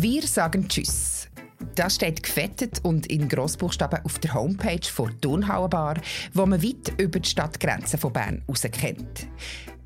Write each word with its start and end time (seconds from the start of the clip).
Wir 0.00 0.22
sagen 0.22 0.68
Tschüss. 0.68 1.28
Das 1.74 1.96
steht 1.96 2.22
gefettet 2.22 2.78
und 2.84 3.06
in 3.08 3.28
Grossbuchstaben 3.28 4.04
auf 4.04 4.20
der 4.20 4.32
Homepage 4.32 4.78
der 4.78 5.20
Turnhauenbar, 5.20 5.96
wo 6.32 6.46
man 6.46 6.62
weit 6.62 6.92
über 7.00 7.18
die 7.18 7.28
Stadtgrenzen 7.28 7.98
von 7.98 8.12
Bern 8.12 8.40
heraus 8.46 8.62
kennt. 8.70 9.26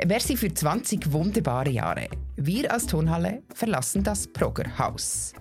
Merci 0.06 0.36
für 0.36 0.52
20 0.52 1.12
wunderbare 1.12 1.70
Jahre. 1.70 2.08
Wir 2.36 2.70
als 2.70 2.84
Turnhalle 2.88 3.42
verlassen 3.54 4.02
das 4.02 4.26
Progerhaus. 4.26 5.32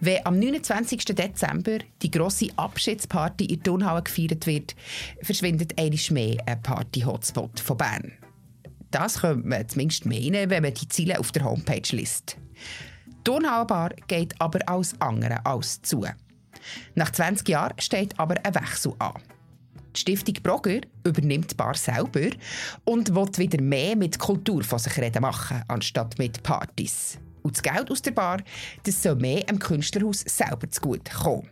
Wenn 0.00 0.26
am 0.26 0.40
29. 0.40 1.04
Dezember 1.04 1.78
die 2.02 2.10
grosse 2.10 2.48
Abschiedsparty 2.56 3.44
in 3.44 3.62
Turnhalle 3.62 4.02
gefeiert 4.02 4.44
wird, 4.48 4.74
verschwindet 5.22 5.78
einmal 5.78 6.00
mehr 6.10 6.36
ein 6.46 6.62
Party-Hotspot 6.62 7.60
von 7.60 7.76
Bern. 7.76 8.12
Das 8.90 9.20
könnte 9.20 9.46
man 9.46 9.68
zumindest 9.68 10.04
meinen, 10.04 10.50
wenn 10.50 10.64
man 10.64 10.74
die 10.74 10.88
Ziele 10.88 11.20
auf 11.20 11.30
der 11.30 11.44
Homepage 11.44 11.96
liest. 11.96 12.38
Turnhallenbar 13.28 13.90
geht 14.06 14.40
aber 14.40 14.66
als 14.66 14.98
andere 15.02 15.44
als 15.44 15.82
zu. 15.82 16.02
Nach 16.94 17.12
20 17.12 17.46
Jahren 17.46 17.78
steht 17.78 18.18
aber 18.18 18.36
ein 18.42 18.54
Wechsel 18.54 18.94
an. 18.98 19.20
Die 19.94 20.00
Stiftung 20.00 20.36
Brogger 20.42 20.80
übernimmt 21.04 21.50
die 21.50 21.54
Bar 21.54 21.74
selber 21.74 22.30
und 22.86 23.14
will 23.14 23.28
wieder 23.36 23.60
mehr 23.60 23.96
mit 23.96 24.18
Kultur 24.18 24.64
von 24.64 24.78
sich 24.78 24.96
reden 24.96 25.20
machen, 25.20 25.62
anstatt 25.68 26.18
mit 26.18 26.42
Partys. 26.42 27.18
Und 27.42 27.54
das 27.54 27.62
Geld 27.62 27.90
aus 27.90 28.00
der 28.00 28.12
Bar 28.12 28.38
das 28.84 29.02
soll 29.02 29.16
mehr 29.16 29.46
im 29.46 29.58
Künstlerhaus 29.58 30.20
selber 30.20 30.70
zugute 30.70 31.12
kommen. 31.12 31.50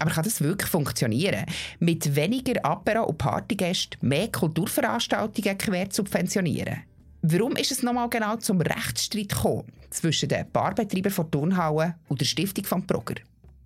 Aber 0.00 0.10
kann 0.10 0.24
das 0.24 0.40
wirklich 0.40 0.68
funktionieren? 0.68 1.46
Mit 1.78 2.16
weniger 2.16 2.60
Apero- 2.64 3.04
und 3.04 3.18
Partygästen 3.18 4.00
mehr 4.08 4.32
Kulturveranstaltungen 4.32 5.58
quer 5.58 5.86
subventionieren? 5.92 6.82
Warum 7.26 7.56
ist 7.56 7.72
es 7.72 7.82
nochmal 7.82 8.10
genau 8.10 8.36
zum 8.36 8.60
Rechtsstreit 8.60 9.30
gekommen 9.30 9.72
zwischen 9.88 10.28
den 10.28 10.44
Barbetreibern 10.52 11.10
von 11.10 11.30
Turnhallen 11.30 11.94
und 12.08 12.20
der 12.20 12.26
Stiftung 12.26 12.66
von 12.66 12.86
Brogger? 12.86 13.14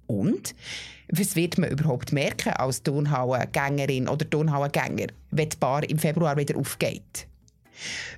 Und 0.07 0.55
was 1.09 1.35
wird 1.35 1.59
man 1.59 1.69
überhaupt 1.69 2.13
merken 2.13 2.51
als 2.51 2.85
Turnhallengängerin 2.85 4.07
oder 4.07 4.31
Turnhallengänger, 4.31 5.09
wenn 5.33 5.49
die 5.49 5.57
Bar 5.57 5.83
im 5.91 5.99
Februar 5.99 6.37
wieder 6.37 6.57
aufgeht? 6.57 7.27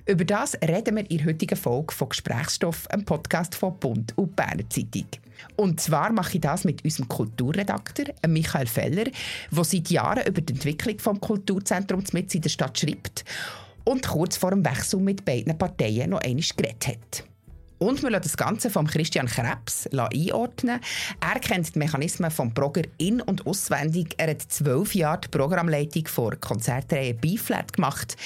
Über 0.05 0.25
das 0.25 0.53
reden 0.61 0.97
wir 0.97 1.09
in 1.09 1.17
der 1.17 1.25
heutigen 1.25 1.57
Folge 1.57 1.91
von 1.91 2.09
Gesprächsstoff, 2.09 2.87
einem 2.91 3.05
Podcast 3.05 3.55
von 3.55 3.79
Bund 3.79 4.15
und 4.17 4.35
Berner 4.35 4.69
Zeitung. 4.69 5.07
Und 5.55 5.81
zwar 5.81 6.11
mache 6.11 6.35
ich 6.35 6.41
das 6.41 6.65
mit 6.65 6.85
unserem 6.85 7.09
Kulturredakteur 7.09 8.13
Michael 8.27 8.67
Feller, 8.67 9.05
der 9.05 9.63
seit 9.63 9.89
Jahren 9.89 10.27
über 10.27 10.41
die 10.41 10.53
Entwicklung 10.53 10.97
des 10.97 11.21
Kulturzentrums 11.21 12.13
mit 12.13 12.35
in 12.35 12.41
der 12.41 12.49
Stadt 12.49 12.77
schreibt 12.77 13.25
und 13.83 14.07
kurz 14.07 14.37
vor 14.37 14.51
dem 14.51 14.65
Wechsel 14.65 14.99
mit 14.99 15.25
beiden 15.25 15.57
Parteien 15.57 16.11
noch 16.11 16.21
einmal 16.21 16.43
geredet 16.55 16.87
hat. 16.87 17.23
Und 17.81 18.03
wir 18.03 18.11
lassen 18.11 18.23
das 18.23 18.37
Ganze 18.37 18.69
von 18.69 18.85
Christian 18.85 19.25
Krebs 19.25 19.87
einordnen. 19.91 20.79
Er 21.19 21.39
kennt 21.39 21.73
die 21.73 21.79
Mechanismen 21.79 22.29
des 22.29 22.53
Progrer 22.53 22.83
in- 22.99 23.21
und 23.21 23.47
auswendig. 23.47 24.13
Er 24.17 24.29
hat 24.29 24.43
zwölf 24.43 24.93
Jahre 24.93 25.21
die 25.21 25.29
Programmleitung 25.29 26.05
vor 26.05 26.35
Konzertreihe 26.35 27.15
B-Flat 27.15 27.73
gemacht, 27.73 28.17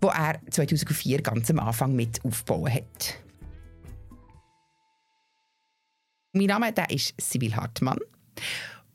wo 0.00 0.08
er 0.08 0.40
2004 0.50 1.22
ganz 1.22 1.48
am 1.48 1.60
Anfang 1.60 1.94
mit 1.94 2.24
aufgebaut 2.24 2.70
hat. 2.72 3.14
Mein 6.32 6.46
Name 6.46 6.74
ist 6.90 7.14
Sibyl 7.20 7.54
Hartmann. 7.54 7.98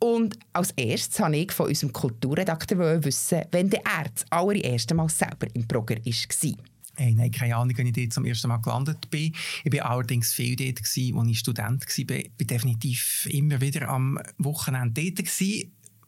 Und 0.04 0.38
als 0.52 0.72
erstes 0.72 1.18
wollte 1.22 1.38
ich 1.38 1.52
von 1.54 1.68
unserem 1.68 1.94
Kulturredakteur 1.94 3.02
wissen, 3.06 3.44
wenn 3.54 3.70
der 3.70 3.80
er 3.86 4.10
das 4.14 4.30
allererste 4.32 4.94
Mal 4.96 5.08
selber 5.08 5.48
im 5.54 5.66
Progrer 5.66 5.96
war. 6.06 6.54
Hey, 6.98 7.14
nein, 7.14 7.32
keine 7.32 7.56
Ahnung, 7.56 7.78
wenn 7.78 7.88
ich 7.88 7.94
dort 7.94 8.12
zum 8.12 8.26
ersten 8.26 8.50
Mal 8.50 8.58
gelandet 8.58 9.10
bin. 9.10 9.34
Ich 9.64 9.72
war 9.72 9.90
allerdings 9.90 10.34
viel 10.34 10.58
dort, 10.58 10.82
als 10.82 10.98
ich 10.98 11.40
Student 11.40 11.86
war. 11.86 11.98
Ich 11.98 12.10
war 12.10 12.46
definitiv 12.46 13.30
immer 13.32 13.62
wieder 13.62 13.88
am 13.88 14.20
Wochenende 14.40 15.10
dort. 15.10 15.42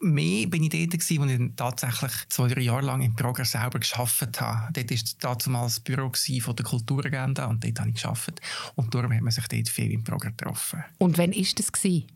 Mehr 0.01 0.47
bin 0.47 0.63
ich 0.63 0.69
dort, 0.89 1.09
wo 1.17 1.25
ich 1.25 1.51
tatsächlich 1.55 2.11
zwei, 2.27 2.49
drei 2.49 2.61
Jahre 2.63 2.85
lang 2.85 3.01
im 3.01 3.15
Programm 3.15 3.45
selber 3.45 3.79
gearbeitet 3.79 4.41
habe. 4.41 4.73
Dort 4.73 5.23
war 5.23 5.37
damals 5.37 5.75
das 5.75 5.79
Büro 5.79 6.11
von 6.41 6.55
der 6.57 6.65
Kulturagenda 6.65 7.45
und 7.45 7.63
dort 7.63 7.79
habe 7.79 7.91
ich 7.91 8.01
gearbeitet. 8.01 8.41
Und 8.75 8.93
darum 8.93 9.13
hat 9.13 9.21
man 9.21 9.31
sich 9.31 9.47
dort 9.47 9.69
viel 9.69 9.89
im 9.93 10.03
Programm 10.03 10.35
getroffen. 10.35 10.83
Und 10.97 11.17
wann 11.17 11.33
war 11.33 11.45
das? 11.55 11.71
Gewesen? 11.71 12.07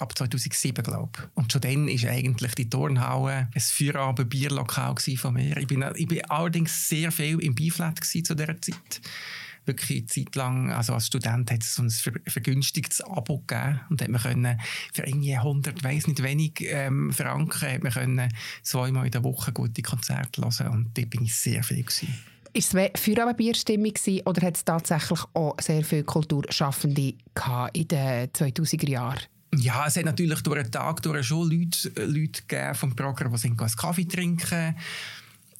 Ab 0.00 0.16
2007, 0.16 0.82
glaube 0.82 1.10
ich. 1.16 1.24
Und 1.34 1.52
schon 1.52 1.60
dann 1.60 1.86
war 1.86 2.10
eigentlich 2.10 2.54
die 2.54 2.68
Turnhalle 2.68 3.48
ein 3.54 3.60
Feierabend-Bierlokal 3.60 4.94
von 5.16 5.34
mir. 5.34 5.56
Ich 5.56 5.66
bin, 5.66 5.84
ich 5.94 6.06
bin 6.06 6.24
allerdings 6.26 6.88
sehr 6.88 7.12
viel 7.12 7.40
im 7.40 7.54
Biflat 7.54 8.02
zu 8.04 8.34
dieser 8.34 8.60
Zeit. 8.60 9.00
Wirklich 9.66 9.98
eine 9.98 10.06
Zeit 10.06 10.34
lang, 10.34 10.72
also 10.72 10.92
als 10.92 11.06
Student 11.06 11.50
hat 11.50 11.62
es 11.62 11.74
so 11.74 11.82
ein 11.82 11.90
vergünstigtes 11.90 13.00
Abo 13.00 13.38
gegeben 13.46 13.80
und 13.88 14.02
hat 14.02 14.08
man 14.08 14.20
können 14.20 14.60
für 14.92 15.06
irgendwie 15.06 15.34
100, 15.34 15.82
weiß 15.82 16.06
nicht 16.06 16.22
wenig 16.22 16.52
ähm, 16.60 17.10
Franken, 17.12 17.72
hat 17.72 17.82
man 17.82 17.92
können 17.92 18.28
zweimal 18.62 19.06
in 19.06 19.12
der 19.12 19.24
Woche 19.24 19.52
gute 19.52 19.80
Konzerte 19.80 20.42
hören 20.42 20.68
und 20.68 20.98
dort 20.98 21.08
bin 21.08 21.24
ich 21.24 21.34
sehr 21.34 21.62
viel 21.62 21.82
gewesen. 21.82 22.14
Ist 22.52 22.74
es 22.74 23.00
Feierabendbierstimmung 23.00 23.94
oder 24.26 24.46
hat 24.46 24.56
es 24.56 24.64
tatsächlich 24.64 25.20
auch 25.32 25.56
sehr 25.60 25.82
viele 25.82 26.04
Kulturschaffende 26.04 27.14
in 27.72 27.88
den 27.88 28.28
20er 28.28 28.88
Jahren? 28.88 29.20
Ja, 29.58 29.86
es 29.86 29.96
hat 29.96 30.04
natürlich 30.04 30.42
durch 30.42 30.62
den 30.62 30.72
Tag 30.72 31.02
durch 31.02 31.26
schon 31.26 31.50
Leute, 31.50 31.88
Leute 32.06 32.42
gegeben 32.46 32.74
vom 32.74 32.96
Programm, 32.96 33.32
die 33.32 33.38
sind 33.38 33.56
Kaffee 33.56 34.06
trinken. 34.06 34.76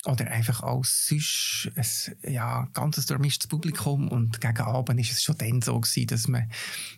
Oder 0.07 0.31
einfach 0.31 0.63
als 0.63 1.07
sonst 1.07 1.71
ein 1.77 2.33
ja, 2.33 2.69
ganzes 2.75 3.07
durchmischtes 3.07 3.47
Publikum. 3.47 4.09
Und 4.09 4.41
gegen 4.41 4.61
Abend 4.61 4.99
war 4.99 4.99
es 4.99 5.23
schon 5.23 5.39
dann 5.39 5.63
so 5.63 5.81
gewesen, 5.81 6.07
dass 6.09 6.29
man 6.29 6.51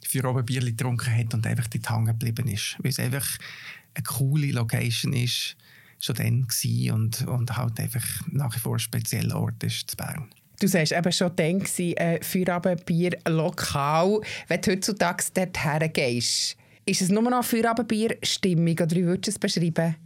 für 0.04 0.28
oben 0.28 0.44
Bier 0.44 0.60
getrunken 0.60 1.16
hat 1.16 1.32
und 1.32 1.46
einfach 1.46 1.68
dort 1.68 1.88
hängen 1.88 2.06
geblieben 2.06 2.48
ist, 2.48 2.76
weil 2.80 2.90
es 2.90 2.98
einfach 2.98 3.26
eine 3.94 4.02
coole 4.02 4.50
Location 4.50 5.12
ist, 5.12 5.56
schon 6.00 6.16
dann 6.16 6.48
gewesen 6.48 6.92
und, 6.92 7.26
und 7.28 7.56
halt 7.56 7.78
einfach 7.78 8.04
nach 8.32 8.54
wie 8.56 8.60
vor 8.60 8.74
ein 8.74 8.80
spezieller 8.80 9.36
Ort 9.36 9.62
ist 9.62 9.90
zu 9.90 9.96
Bern. 9.96 10.28
Du 10.58 10.66
sagst 10.66 10.92
eben 10.92 11.12
schon 11.12 11.36
dann 11.36 11.60
äh, 11.60 12.22
Feierabendbier 12.24 13.18
lokal, 13.28 14.20
wenn 14.48 14.60
du 14.62 14.72
heutzutage 14.72 15.24
dorthin 15.32 15.92
gehst 15.92 16.56
ist 16.86 17.02
es 17.02 17.10
nur 17.10 17.22
noch 17.22 17.44
Feierabendbier-Stimmung 17.44 18.74
oder 18.74 18.96
wie 18.96 19.04
würdest 19.04 19.26
du 19.26 19.30
es 19.30 19.38
beschreiben? 19.38 19.96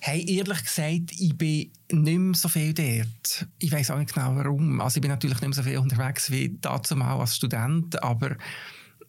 Hey, 0.00 0.24
ehrlich 0.28 0.62
gesagt, 0.62 1.12
ich 1.18 1.36
bin 1.36 1.72
nicht 1.90 2.18
mehr 2.18 2.34
so 2.34 2.48
viel 2.48 2.74
dort. 2.74 3.48
Ich 3.58 3.72
weiß 3.72 3.90
auch 3.90 3.98
nicht 3.98 4.14
genau 4.14 4.36
warum. 4.36 4.80
Also 4.80 4.98
ich 4.98 5.00
bin 5.00 5.10
natürlich 5.10 5.40
nicht 5.40 5.48
mehr 5.48 5.54
so 5.54 5.62
viel 5.62 5.78
unterwegs 5.78 6.30
wie 6.30 6.56
dazumal 6.60 7.18
als 7.18 7.36
Student, 7.36 8.00
aber 8.02 8.36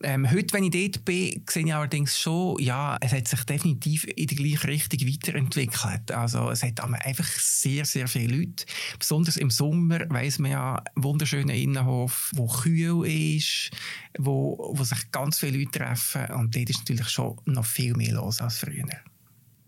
ähm, 0.03 0.29
heute, 0.29 0.53
wenn 0.53 0.63
ich 0.63 0.71
dort 0.71 1.05
bin, 1.05 1.43
sehe 1.49 1.65
ich 1.65 1.73
allerdings 1.73 2.19
schon, 2.19 2.59
ja, 2.59 2.97
es 3.01 3.13
hat 3.13 3.27
sich 3.27 3.43
definitiv 3.43 4.03
in 4.03 4.27
die 4.27 4.35
gleiche 4.35 4.67
Richtung 4.67 4.99
weiterentwickelt. 5.01 6.11
Also 6.11 6.49
es 6.51 6.63
hat 6.63 6.79
einfach 6.83 7.27
sehr, 7.27 7.85
sehr 7.85 8.07
viele 8.07 8.37
Leute. 8.37 8.65
Besonders 8.99 9.37
im 9.37 9.49
Sommer 9.49 10.01
weiss 10.09 10.39
man 10.39 10.51
ja, 10.51 10.83
wunderschöner 10.95 11.53
Innenhof, 11.53 12.31
wo 12.35 12.47
kühl 12.47 13.05
ist, 13.07 13.71
wo, 14.17 14.73
wo 14.73 14.83
sich 14.83 15.11
ganz 15.11 15.39
viele 15.39 15.59
Leute 15.59 15.79
treffen 15.79 16.25
und 16.35 16.55
dort 16.55 16.69
ist 16.69 16.79
natürlich 16.79 17.09
schon 17.09 17.37
noch 17.45 17.65
viel 17.65 17.93
mehr 17.95 18.13
los 18.13 18.41
als 18.41 18.59
früher. 18.59 18.85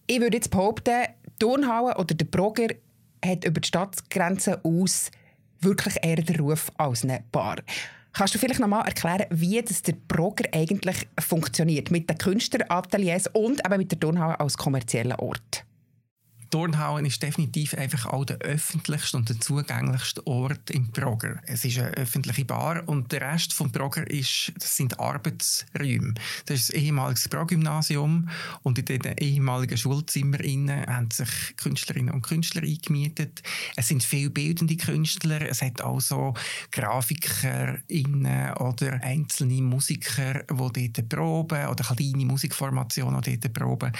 Ich 0.07 0.19
würde 0.19 0.37
jetzt 0.37 0.51
behaupten, 0.51 1.05
Turnhalle 1.39 1.97
oder 1.97 2.15
der 2.15 2.25
Brogger 2.25 2.67
hat 3.23 3.45
über 3.45 3.61
die 3.61 3.67
Stadtgrenzen 3.67 4.57
aus 4.63 5.11
wirklich 5.61 5.95
eher 6.01 6.17
den 6.17 6.39
Ruf 6.39 6.71
als 6.77 7.03
eine 7.03 7.23
Bar. 7.31 7.57
Kannst 8.13 8.33
du 8.33 8.39
vielleicht 8.39 8.59
noch 8.59 8.67
mal 8.67 8.81
erklären, 8.81 9.25
wie 9.29 9.61
das 9.61 9.81
der 9.81 9.93
Broker 9.93 10.45
eigentlich 10.51 11.07
funktioniert 11.19 11.91
mit 11.91 12.09
den 12.09 12.17
Künstlerateliers 12.17 13.27
und 13.27 13.65
eben 13.65 13.77
mit 13.77 13.91
der 13.91 13.99
Turnhalle 13.99 14.39
als 14.39 14.57
kommerziellen 14.57 15.13
Ort? 15.13 15.65
Turnhauen 16.49 17.05
ist 17.05 17.21
definitiv 17.21 17.75
einfach 17.75 18.07
auch 18.07 18.25
der 18.25 18.37
öffentlichste 18.37 19.17
und 19.17 19.29
der 19.29 19.39
zugänglichste 19.39 20.25
Ort 20.25 20.71
im 20.71 20.91
Proger. 20.91 21.39
Es 21.45 21.63
ist 21.63 21.77
eine 21.77 21.91
öffentliche 21.91 22.45
Bar 22.45 22.87
und 22.87 23.11
der 23.11 23.21
Rest 23.21 23.53
vom 23.53 23.71
Proger 23.71 24.09
ist, 24.09 24.51
das 24.57 24.75
sind 24.75 24.99
Arbeitsräume. 24.99 26.15
Das 26.47 26.61
ist 26.61 26.69
das 26.69 26.75
ehemalige 26.75 27.29
Progymnasium 27.29 28.29
und 28.63 28.79
in 28.79 28.85
den 28.85 29.17
ehemaligen 29.17 29.77
Schulzimmern 29.77 30.71
haben 30.87 31.11
sich 31.11 31.29
Künstlerinnen 31.57 32.13
und 32.13 32.23
Künstler 32.23 32.63
eingemietet. 32.63 33.43
Es 33.75 33.89
sind 33.89 34.03
viele 34.03 34.31
bildende 34.31 34.75
Künstler, 34.75 35.41
es 35.41 35.61
hat 35.61 35.81
auch 35.81 36.01
so 36.01 36.33
GrafikerInnen 36.71 38.53
oder 38.53 39.03
einzelne 39.03 39.61
Musiker, 39.61 40.43
die 40.49 40.93
dort 40.93 41.09
proben 41.09 41.67
oder 41.67 41.83
kleine 41.83 42.25
Musikformationen, 42.25 43.21
die 43.21 43.39
dort 43.39 43.53
proben. 43.53 43.91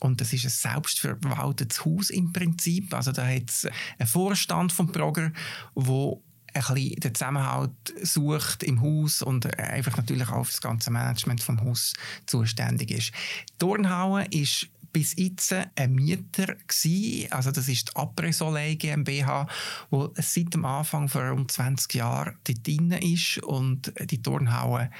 Und 0.00 0.20
das 0.20 0.32
ist 0.32 0.44
ein 0.44 0.50
selbstverwaltetes 0.50 1.84
Haus 1.84 1.91
Haus 1.96 2.10
im 2.10 2.32
Prinzip. 2.32 2.94
Also 2.94 3.12
da 3.12 3.26
hat 3.26 3.48
es 3.48 3.68
einen 3.98 4.08
Vorstand 4.08 4.72
vom 4.72 4.90
Progrer, 4.92 5.32
wo 5.74 6.22
ein 6.54 6.60
bisschen 6.60 7.00
den 7.00 7.14
Zusammenhalt 7.14 7.94
sucht 8.02 8.62
im 8.62 8.82
Haus 8.82 9.22
und 9.22 9.58
einfach 9.58 9.96
natürlich 9.96 10.28
auch 10.28 10.44
für 10.44 10.52
das 10.52 10.60
ganze 10.60 10.90
Management 10.90 11.42
vom 11.42 11.60
Haus 11.62 11.94
zuständig 12.26 12.90
ist. 12.90 13.12
Dornhauen 13.58 14.26
ist 14.26 14.68
bis 14.92 15.14
jetzt 15.16 15.54
ein 15.54 15.94
Mieter 15.94 16.54
gewesen. 16.66 17.32
Also 17.32 17.50
das 17.50 17.68
ist 17.68 17.88
die 17.88 17.96
Après 17.96 18.76
GmbH, 18.76 19.46
wo 19.90 20.12
seit 20.16 20.52
dem 20.54 20.64
Anfang 20.64 21.08
vor 21.08 21.22
rund 21.22 21.50
20 21.50 21.94
Jahren 21.94 22.36
dort 22.44 22.66
drin 22.66 22.92
ist 22.92 23.38
und 23.38 23.92
die 24.10 24.20
Dornhauen 24.20 24.90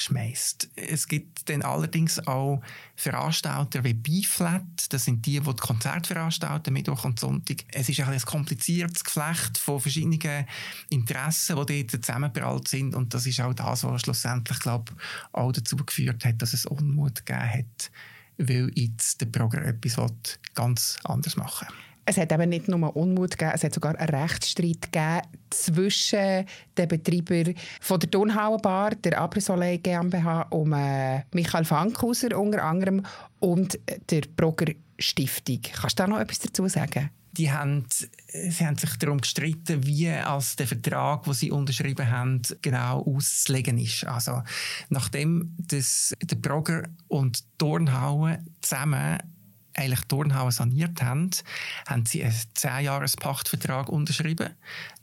schmeißt. 0.00 0.70
Es 0.76 1.08
gibt 1.08 1.48
dann 1.48 1.62
allerdings 1.62 2.24
auch 2.26 2.62
Veranstalter 2.96 3.84
wie 3.84 3.94
Biflat, 3.94 4.62
das 4.90 5.04
sind 5.04 5.26
die, 5.26 5.40
die, 5.40 5.46
die 5.46 5.56
Konzerte 5.56 6.14
veranstalten, 6.14 6.72
Mittwoch 6.72 7.04
und 7.04 7.18
Sonntag. 7.18 7.64
Es 7.72 7.88
ist 7.88 8.00
ein, 8.00 8.08
ein 8.08 8.20
kompliziertes 8.20 9.04
Geflecht 9.04 9.58
von 9.58 9.80
verschiedenen 9.80 10.46
Interessen, 10.88 11.56
die 11.66 11.86
dort 11.86 12.04
zusammengeprallt 12.04 12.68
sind 12.68 12.94
und 12.94 13.12
das 13.12 13.26
ist 13.26 13.40
auch 13.40 13.54
das, 13.54 13.84
was 13.84 14.02
schlussendlich, 14.02 14.60
glaube 14.60 14.92
auch 15.32 15.52
dazu 15.52 15.76
geführt 15.76 16.24
hat, 16.24 16.40
dass 16.40 16.52
es 16.52 16.66
Unmut 16.66 17.26
gegeben 17.26 17.50
hat, 17.50 17.90
weil 18.38 18.70
jetzt 18.74 19.20
der 19.20 19.26
Programm 19.26 19.64
etwas 19.64 19.96
ganz 20.54 20.96
anders 21.04 21.36
machen 21.36 21.68
will. 21.68 21.87
Es 22.08 22.16
hat 22.16 22.32
eben 22.32 22.48
nicht 22.48 22.68
nur 22.68 22.96
Unmut 22.96 23.36
gegeben, 23.36 23.52
es 23.54 23.62
hat 23.62 23.74
sogar 23.74 23.94
einen 23.98 24.08
Rechtsstreit 24.08 24.90
gegeben 24.90 25.20
zwischen 25.50 26.46
den 26.78 26.88
Betreibern 26.88 27.54
von 27.82 28.00
der 28.00 28.10
Turnhauenbar, 28.10 28.94
der 28.94 29.20
Après 29.20 29.76
GmbH, 29.76 30.46
um 30.48 30.72
äh, 30.72 31.24
Michael 31.34 31.66
Fankhauser 31.66 32.38
unter 32.38 32.64
anderem 32.64 33.04
und 33.40 33.78
der 34.10 34.22
Brogger 34.34 34.72
Stiftung. 34.98 35.60
Kannst 35.60 35.98
du 35.98 36.04
da 36.04 36.08
noch 36.08 36.18
etwas 36.18 36.38
dazu 36.38 36.66
sagen? 36.66 37.10
die 37.32 37.52
haben, 37.52 37.84
sie 38.26 38.66
haben 38.66 38.76
sich 38.76 38.96
darum 38.96 39.20
gestritten, 39.20 39.86
wie 39.86 40.08
als 40.08 40.56
der 40.56 40.66
Vertrag, 40.66 41.22
den 41.22 41.34
sie 41.34 41.52
unterschrieben 41.52 42.10
haben, 42.10 42.42
genau 42.62 43.04
auszulegen 43.04 43.78
ist. 43.78 44.04
Also, 44.04 44.42
nachdem 44.88 45.54
das, 45.56 46.14
der 46.20 46.34
Brogger 46.34 46.88
und 47.06 47.44
Dornhauen 47.58 48.38
zusammen 48.60 49.18
eigentlich 49.78 50.00
Turnhauen 50.02 50.50
saniert 50.50 51.02
haben, 51.02 51.30
haben 51.86 52.06
sie 52.06 52.24
einen 52.24 52.34
10-Jahres-Pachtvertrag 52.56 53.88
unterschrieben, 53.88 54.50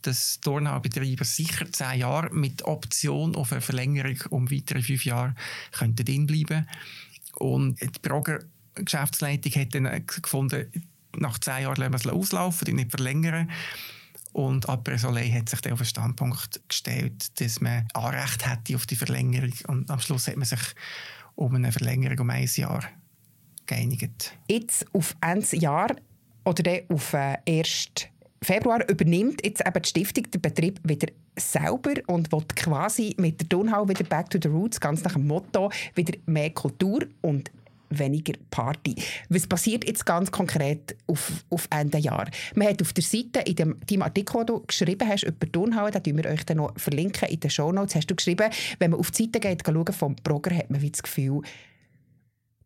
dass 0.02 0.40
Turnhauer-Betreiber 0.40 1.24
sicher 1.24 1.70
10 1.70 2.00
Jahre 2.00 2.32
mit 2.32 2.62
Option 2.62 3.34
auf 3.34 3.52
eine 3.52 3.60
Verlängerung 3.60 4.18
um 4.30 4.50
weitere 4.50 4.82
5 4.82 5.04
Jahre 5.04 5.34
könnten 5.72 6.04
drin 6.04 6.26
bleiben 6.26 6.68
Und 7.34 7.80
die 7.80 7.88
Broger 8.02 8.40
Geschäftsleitung 8.74 9.52
hat 9.52 9.74
dann 9.74 10.06
gefunden, 10.06 10.70
nach 11.16 11.38
10 11.38 11.62
Jahren 11.62 11.76
lassen 11.76 11.92
wir 11.92 11.96
es 11.96 12.06
auslaufen, 12.06 12.66
die 12.66 12.74
nicht 12.74 12.90
verlängern. 12.90 13.50
Und 14.32 14.68
Après 14.68 14.98
Soleil 14.98 15.32
hat 15.32 15.48
sich 15.48 15.62
dann 15.62 15.72
auf 15.72 15.78
den 15.78 15.86
Standpunkt 15.86 16.60
gestellt, 16.68 17.40
dass 17.40 17.62
man 17.62 17.88
Anrecht 17.94 18.46
hätte 18.46 18.76
auf 18.76 18.84
die 18.84 18.96
Verlängerung. 18.96 19.54
Und 19.68 19.90
am 19.90 20.00
Schluss 20.00 20.28
hat 20.28 20.36
man 20.36 20.44
sich 20.44 20.60
um 21.36 21.54
eine 21.54 21.72
Verlängerung 21.72 22.18
um 22.18 22.30
ein 22.30 22.46
Jahr 22.54 22.82
geeinigt. 23.66 24.36
Jetzt 24.48 24.86
auf 24.92 25.16
ein 25.20 25.44
Jahr 25.52 25.94
oder 26.44 26.62
dann 26.62 26.80
auf 26.88 27.12
äh, 27.12 27.36
1. 27.46 27.88
Februar 28.42 28.88
übernimmt 28.88 29.44
jetzt 29.44 29.66
eben 29.66 29.82
die 29.82 29.88
Stiftung 29.88 30.30
den 30.30 30.40
Betrieb 30.40 30.80
wieder 30.84 31.08
selber 31.36 31.94
und 32.06 32.30
will 32.32 32.44
quasi 32.54 33.14
mit 33.18 33.40
der 33.40 33.48
Turnhalle 33.48 33.88
wieder 33.88 34.04
back 34.04 34.30
to 34.30 34.38
the 34.40 34.48
roots, 34.48 34.80
ganz 34.80 35.02
nach 35.02 35.14
dem 35.14 35.26
Motto, 35.26 35.70
wieder 35.94 36.16
mehr 36.26 36.50
Kultur 36.50 37.00
und 37.22 37.50
weniger 37.90 38.34
Party. 38.50 38.96
Was 39.28 39.46
passiert 39.46 39.86
jetzt 39.86 40.04
ganz 40.06 40.30
konkret 40.30 40.96
auf, 41.06 41.44
auf 41.50 41.68
Ende 41.70 41.98
Jahr? 41.98 42.28
Man 42.54 42.68
hat 42.68 42.82
auf 42.82 42.92
der 42.92 43.04
Seite, 43.04 43.40
in 43.40 43.54
dem, 43.54 43.80
deinem 43.86 44.02
Artikel, 44.02 44.38
den 44.38 44.46
du 44.46 44.60
geschrieben 44.66 45.08
hast 45.08 45.24
über 45.24 45.50
Turnhalle, 45.50 45.90
da 45.90 46.04
wir 46.04 46.26
euch 46.26 46.44
dann 46.44 46.58
noch 46.58 46.72
verlinken 46.76 47.28
in 47.28 47.40
den 47.40 47.50
Shownotes, 47.50 47.94
hast 47.94 48.10
du 48.10 48.16
geschrieben, 48.16 48.50
wenn 48.78 48.90
man 48.90 49.00
auf 49.00 49.10
die 49.10 49.24
Seite 49.24 49.40
geht, 49.40 49.62
schauen 49.64 49.92
vom 49.92 50.16
Blogger, 50.16 50.56
hat 50.56 50.70
man 50.70 50.82
wie 50.82 50.90
das 50.90 51.02
Gefühl, 51.02 51.42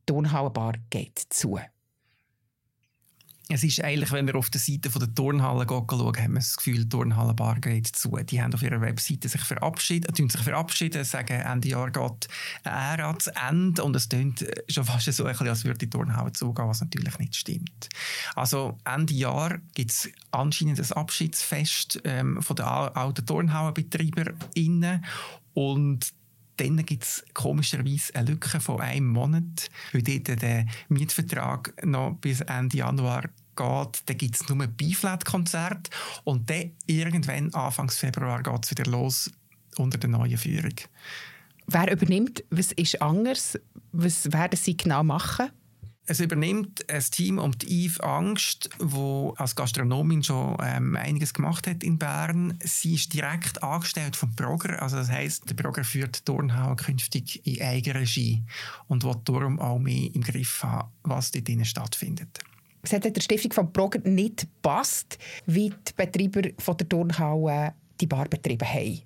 Turnhallenbar 0.06 0.74
geht 0.90 1.18
zu. 1.30 1.58
Es 3.52 3.64
ist 3.64 3.82
eigentlich, 3.82 4.12
wenn 4.12 4.28
wir 4.28 4.36
auf 4.36 4.48
der 4.48 4.60
Seite 4.60 4.88
der 4.88 5.12
Turnhalle 5.12 5.66
schauen, 5.68 6.16
haben 6.16 6.34
wir 6.34 6.38
das 6.38 6.56
Gefühl, 6.56 6.84
die 6.84 6.88
Turnhallenbar 6.88 7.58
geht 7.58 7.88
zu. 7.88 8.16
Die 8.16 8.40
haben 8.40 8.54
auf 8.54 8.62
ihrer 8.62 8.80
Webseite 8.80 9.28
sich 9.28 9.40
verabschiedet, 9.40 10.18
äh, 10.18 10.28
sich 10.28 10.40
verabschieden, 10.40 11.02
sagen, 11.02 11.40
Ende 11.40 11.68
Jahr 11.68 11.90
geht 11.90 12.28
eine 12.62 13.02
Ära 13.02 13.18
zu 13.18 13.32
Ende 13.34 13.82
und 13.82 13.96
es 13.96 14.08
klingt 14.08 14.46
schon 14.68 14.84
fast 14.84 15.12
so, 15.12 15.26
als 15.26 15.64
würde 15.64 15.78
die 15.78 15.90
Turnhalle 15.90 16.32
zugehen, 16.32 16.68
was 16.68 16.80
natürlich 16.80 17.18
nicht 17.18 17.34
stimmt. 17.34 17.88
Also 18.36 18.78
Ende 18.84 19.14
Jahr 19.14 19.58
gibt 19.74 19.90
es 19.90 20.08
anscheinend 20.30 20.78
ein 20.78 20.92
Abschiedsfest 20.92 22.00
ähm, 22.04 22.40
von 22.40 22.54
den 22.54 22.66
alten 22.66 23.26
TurnhallenbetreiberInnen 23.26 25.04
und 25.54 26.12
dann 26.60 26.84
gibt 26.84 27.04
es 27.04 27.24
komischerweise 27.34 28.14
eine 28.14 28.30
Lücke 28.30 28.60
von 28.60 28.80
einem 28.80 29.08
Monat, 29.08 29.70
weil 29.92 30.02
dort 30.02 30.42
der 30.42 30.66
Mietvertrag 30.88 31.74
noch 31.84 32.16
bis 32.20 32.40
Ende 32.42 32.78
Januar 32.78 33.22
geht, 33.56 34.02
dann 34.06 34.16
gibt 34.16 34.36
es 34.36 34.48
nur 34.48 34.62
ein 34.62 34.72
B-Flat-Konzert 34.74 35.90
und 36.24 36.48
dann 36.50 36.72
irgendwann, 36.86 37.52
Anfang 37.54 37.90
Februar, 37.90 38.42
geht 38.42 38.64
es 38.64 38.70
wieder 38.70 38.90
los 38.90 39.30
unter 39.76 39.98
der 39.98 40.10
neuen 40.10 40.38
Führung. 40.38 40.74
Wer 41.66 41.92
übernimmt? 41.92 42.42
Was 42.50 42.72
ist 42.72 43.00
anders? 43.00 43.58
Was 43.92 44.32
werden 44.32 44.56
Sie 44.56 44.76
genau 44.76 45.02
machen? 45.04 45.50
Es 46.10 46.18
übernimmt 46.18 46.90
ein 46.90 47.02
Team 47.02 47.38
um 47.38 47.56
die 47.56 47.86
Yves 47.86 48.00
Angst, 48.00 48.68
wo 48.80 49.32
als 49.36 49.54
Gastronomin 49.54 50.24
schon 50.24 50.56
ähm, 50.60 50.96
einiges 50.96 51.32
gemacht 51.32 51.68
hat 51.68 51.84
in 51.84 52.00
Bern. 52.00 52.58
Sie 52.64 52.96
ist 52.96 53.14
direkt 53.14 53.62
angestellt 53.62 54.16
vom 54.16 54.34
Progrer, 54.34 54.82
also 54.82 54.96
das 54.96 55.08
heißt, 55.08 55.48
der 55.48 55.54
Progrer 55.54 55.84
führt 55.84 56.26
Turnhau 56.26 56.74
künftig 56.74 57.46
in 57.46 57.62
Eigenregie 57.62 58.42
und 58.88 59.04
will 59.04 59.14
darum 59.24 59.60
auch 59.60 59.78
mehr 59.78 60.12
im 60.12 60.22
Griff 60.22 60.64
haben, 60.64 60.90
was 61.04 61.30
dort 61.30 61.46
drinnen 61.46 61.64
stattfindet. 61.64 62.40
Es 62.82 62.92
hat 62.92 63.04
der 63.04 63.20
Stiftung 63.20 63.52
von 63.52 63.72
Progrer 63.72 64.00
nicht 64.02 64.40
gepasst, 64.40 65.16
wie 65.46 65.70
die 65.70 65.92
Betreiber 65.94 66.48
von 66.58 66.76
der 66.76 66.88
Turnhalle 66.88 67.74
die 68.00 68.08
Bar 68.08 68.24
betrieben 68.24 68.66
haben. 68.66 69.02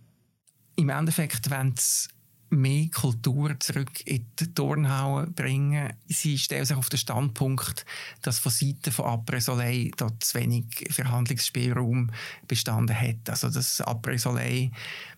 Im 0.77 0.89
Endeffekt 0.89 1.51
wollen 1.51 1.75
sie 1.79 2.09
mehr 2.57 2.89
Kultur 2.89 3.59
zurück 3.61 4.07
in 4.07 4.27
die 4.39 4.53
Turnhauen 4.53 5.33
bringen. 5.35 5.93
Sie 6.07 6.39
stellen 6.39 6.65
sich 6.65 6.77
auf 6.77 6.89
den 6.89 6.99
Standpunkt, 6.99 7.85
dass 8.23 8.39
von 8.39 8.53
Seiten 8.53 8.93
von 8.93 9.07
Après 9.07 9.41
Soleil 9.41 9.91
dort 9.97 10.23
zu 10.23 10.39
wenig 10.39 10.67
Verhandlungsspielraum 10.91 12.11
bestanden 12.49 12.99
hat. 12.99 13.29
Also 13.29 13.51
dass 13.51 13.81
Après 13.81 14.19
Soleil 14.19 14.71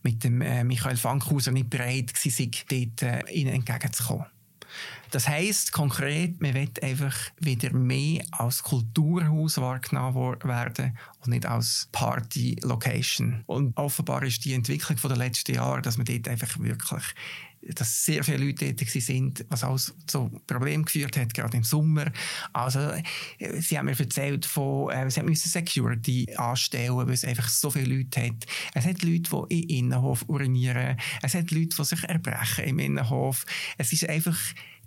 mit 0.02 0.24
dem 0.24 0.40
äh, 0.40 0.64
Michael 0.64 0.96
Fankhauser 0.96 1.52
nicht 1.52 1.70
bereit 1.70 2.12
war, 2.12 2.46
dort 2.70 3.02
äh, 3.02 3.32
ihnen 3.32 3.54
entgegenzukommen. 3.54 4.26
Das 5.10 5.28
heisst 5.28 5.72
konkret, 5.72 6.40
man 6.40 6.54
will 6.54 6.70
einfach 6.82 7.16
wieder 7.40 7.72
mehr 7.72 8.24
als 8.32 8.62
Kulturhaus 8.62 9.58
wahrgenommen 9.58 10.36
werden 10.42 10.98
und 11.20 11.28
nicht 11.30 11.46
als 11.46 11.88
Party-Location. 11.92 13.42
Und 13.46 13.76
offenbar 13.76 14.22
ist 14.22 14.44
die 14.44 14.54
Entwicklung 14.54 14.98
der 15.02 15.16
letzten 15.16 15.54
Jahre, 15.54 15.82
dass 15.82 15.96
man 15.96 16.06
dort 16.06 16.28
einfach 16.28 16.58
wirklich 16.58 17.04
dass 17.74 18.04
sehr 18.04 18.22
viele 18.22 18.44
Leute 18.44 18.72
dort 18.72 18.90
sind, 18.90 19.44
was 19.48 19.64
auch 19.64 19.78
zu 20.06 20.30
Problemen 20.46 20.84
geführt 20.84 21.16
hat, 21.16 21.34
gerade 21.34 21.56
im 21.56 21.64
Sommer. 21.64 22.12
Also, 22.52 22.92
sie 23.58 23.78
haben 23.78 23.86
mir 23.86 23.98
erzählt 23.98 24.46
von, 24.46 24.90
äh, 24.90 25.10
sie 25.10 25.22
müssen 25.22 25.48
Security 25.48 26.26
anstellen, 26.36 26.96
weil 26.96 27.10
es 27.10 27.24
einfach 27.24 27.48
so 27.48 27.70
viele 27.70 27.96
Leute 27.96 28.22
hat. 28.22 28.46
Es 28.74 28.84
hat 28.84 29.02
Leute, 29.02 29.46
die 29.48 29.62
im 29.62 29.68
Innenhof 29.68 30.24
urinieren. 30.28 30.96
Es 31.22 31.34
hat 31.34 31.50
Leute, 31.50 31.76
die 31.76 31.84
sich 31.84 32.04
erbrechen 32.04 32.64
im 32.64 32.78
Innenhof. 32.78 33.44
Es 33.78 33.92
ist 33.92 34.08
einfach, 34.08 34.38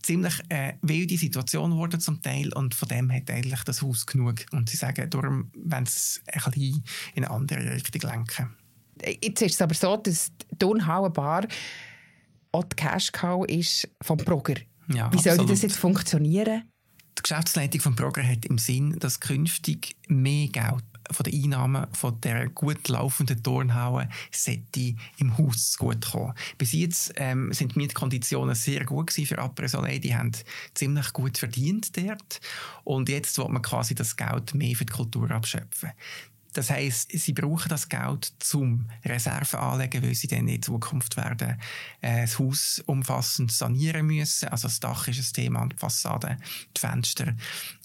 ziemlich 0.01 0.39
äh, 0.50 0.74
wilde 0.82 1.18
Situation 1.18 1.72
geworden 1.72 2.00
zum 2.00 2.22
Teil 2.22 2.51
und 2.53 2.75
von 2.75 2.88
dem 2.88 3.12
hat 3.12 3.29
eigentlich 3.29 3.63
das 3.63 3.82
Haus 3.82 4.06
genug. 4.06 4.46
Und 4.51 4.70
sie 4.70 4.77
sagen, 4.77 5.10
darum 5.10 5.51
sie 5.53 5.75
es 5.75 6.22
ein 6.27 6.51
bisschen 6.51 6.84
in 7.15 7.25
eine 7.25 7.32
andere 7.32 7.74
Richtung 7.74 8.10
lenken. 8.10 8.56
Jetzt 9.22 9.41
ist 9.41 9.56
es 9.56 9.62
aber 9.62 9.75
so, 9.75 9.96
dass 9.98 10.32
die 10.51 10.58
Turnhauen 10.58 11.13
Bar 11.13 11.48
auch 12.51 12.63
die 12.63 12.75
Cash 12.75 13.12
Cow 13.12 13.46
ist 13.48 13.88
vom 14.01 14.18
Progrer. 14.18 14.58
Ja, 14.88 15.12
Wie 15.13 15.20
soll 15.20 15.46
das 15.46 15.62
jetzt 15.62 15.77
funktionieren? 15.77 16.63
Die 17.18 17.22
Geschäftsleitung 17.22 17.82
von 17.82 17.96
Progrer 17.96 18.27
hat 18.27 18.46
im 18.46 18.58
Sinn, 18.58 18.98
dass 19.00 19.20
künftig 19.20 19.96
mehr 20.08 20.48
Geld 20.48 20.84
von 21.11 21.23
den 21.23 21.43
Einnahmen 21.43 21.87
von 21.93 22.19
der 22.21 22.49
gut 22.49 22.87
laufenden 22.87 23.41
Turnhauen 23.41 24.09
sollte 24.31 24.95
im 25.17 25.37
Haus 25.37 25.77
gut 25.77 26.11
kommen. 26.11 26.33
Bis 26.57 26.73
jetzt 26.73 27.13
ähm, 27.15 27.51
sind 27.53 27.75
die 27.75 27.79
Mietkonditionen 27.79 28.55
sehr 28.55 28.85
gut 28.85 29.11
für 29.11 29.39
Après 29.39 29.67
Soleil. 29.67 29.99
Die 29.99 30.15
haben 30.15 30.31
ziemlich 30.73 31.13
gut 31.13 31.37
verdient 31.37 31.95
dort. 31.97 32.39
Und 32.83 33.09
jetzt 33.09 33.37
will 33.37 33.49
man 33.49 33.61
quasi 33.61 33.95
das 33.95 34.15
Geld 34.15 34.53
mehr 34.53 34.75
für 34.75 34.85
die 34.85 34.93
Kultur 34.93 35.29
abschöpfen. 35.31 35.91
Das 36.53 36.72
heißt, 36.72 37.12
sie 37.12 37.34
brauchen 37.34 37.70
das 37.70 37.89
Geld 37.89 38.34
zum 38.39 38.89
Reserven 39.06 39.60
anlegen, 39.60 40.01
weil 40.01 40.15
sie 40.15 40.27
dann 40.27 40.48
in 40.48 40.62
Zukunft 40.62 41.15
werden 41.18 41.60
äh, 42.01 42.22
das 42.22 42.39
Haus 42.39 42.82
umfassend 42.86 43.51
sanieren 43.51 44.08
müssen. 44.08 44.50
Also 44.50 44.68
das 44.68 44.79
Dach 44.79 45.08
ist 45.08 45.20
ein 45.20 45.34
Thema, 45.34 45.68
die 45.68 45.75
Fassade, 45.75 46.38
die 46.75 46.79
Fenster. 46.79 47.36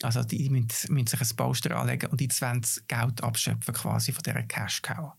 Also 0.02 0.23
die 0.23 0.49
müssen, 0.49 0.94
müssen 0.94 1.06
sich 1.06 1.21
ein 1.21 1.37
Bauster 1.37 1.76
anlegen 1.76 2.11
und 2.11 2.21
wollen 2.21 2.62
sie 2.62 2.80
Geld 2.88 3.23
abschöpfen 3.23 3.75
quasi 3.75 4.12
von 4.12 4.23
dieser 4.23 4.42
Cash 4.42 4.83
Cow. 4.83 5.12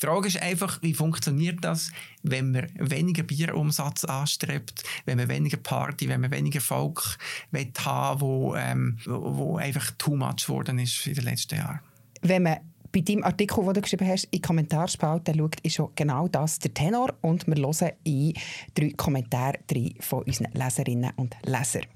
Die 0.00 0.06
Frage 0.06 0.28
ist 0.28 0.42
einfach, 0.42 0.82
wie 0.82 0.94
funktioniert 0.94 1.64
das, 1.64 1.92
wenn 2.22 2.52
man 2.52 2.66
weniger 2.74 3.22
Bierumsatz 3.22 4.04
anstrebt, 4.04 4.82
wenn 5.04 5.18
man 5.18 5.28
weniger 5.28 5.56
Party, 5.56 6.08
wenn 6.08 6.20
man 6.20 6.30
weniger 6.30 6.60
Volk 6.60 7.18
haben 7.84 8.20
wo, 8.20 8.56
ähm, 8.56 8.98
wo 9.06 9.56
einfach 9.56 9.90
too 9.98 10.16
much 10.16 10.46
geworden 10.46 10.78
ist 10.78 11.06
in 11.06 11.14
den 11.14 11.24
letzten 11.24 11.56
Jahren? 11.56 11.80
Wenn 12.22 12.44
man 12.44 12.58
bei 12.92 13.00
deinem 13.00 13.24
Artikel, 13.24 13.64
den 13.64 13.74
du 13.74 13.80
geschrieben 13.80 14.06
hast, 14.06 14.24
in 14.24 14.30
die 14.32 14.42
Kommentarspalte 14.42 15.34
schaut, 15.34 15.60
ist 15.60 15.74
schon 15.74 15.90
genau 15.94 16.28
das 16.28 16.58
der 16.58 16.74
Tenor. 16.74 17.14
Und 17.22 17.46
wir 17.46 17.56
hören 17.56 17.92
in 18.04 18.34
drei 18.74 18.90
Kommentare 18.90 19.58
drei 19.66 19.94
von 20.00 20.22
unseren 20.24 20.52
Leserinnen 20.52 21.12
und 21.16 21.34
Lesern. 21.42 21.86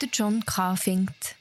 Der 0.00 0.08
John 0.12 0.44
K. 0.44 0.76
findet, 0.76 1.36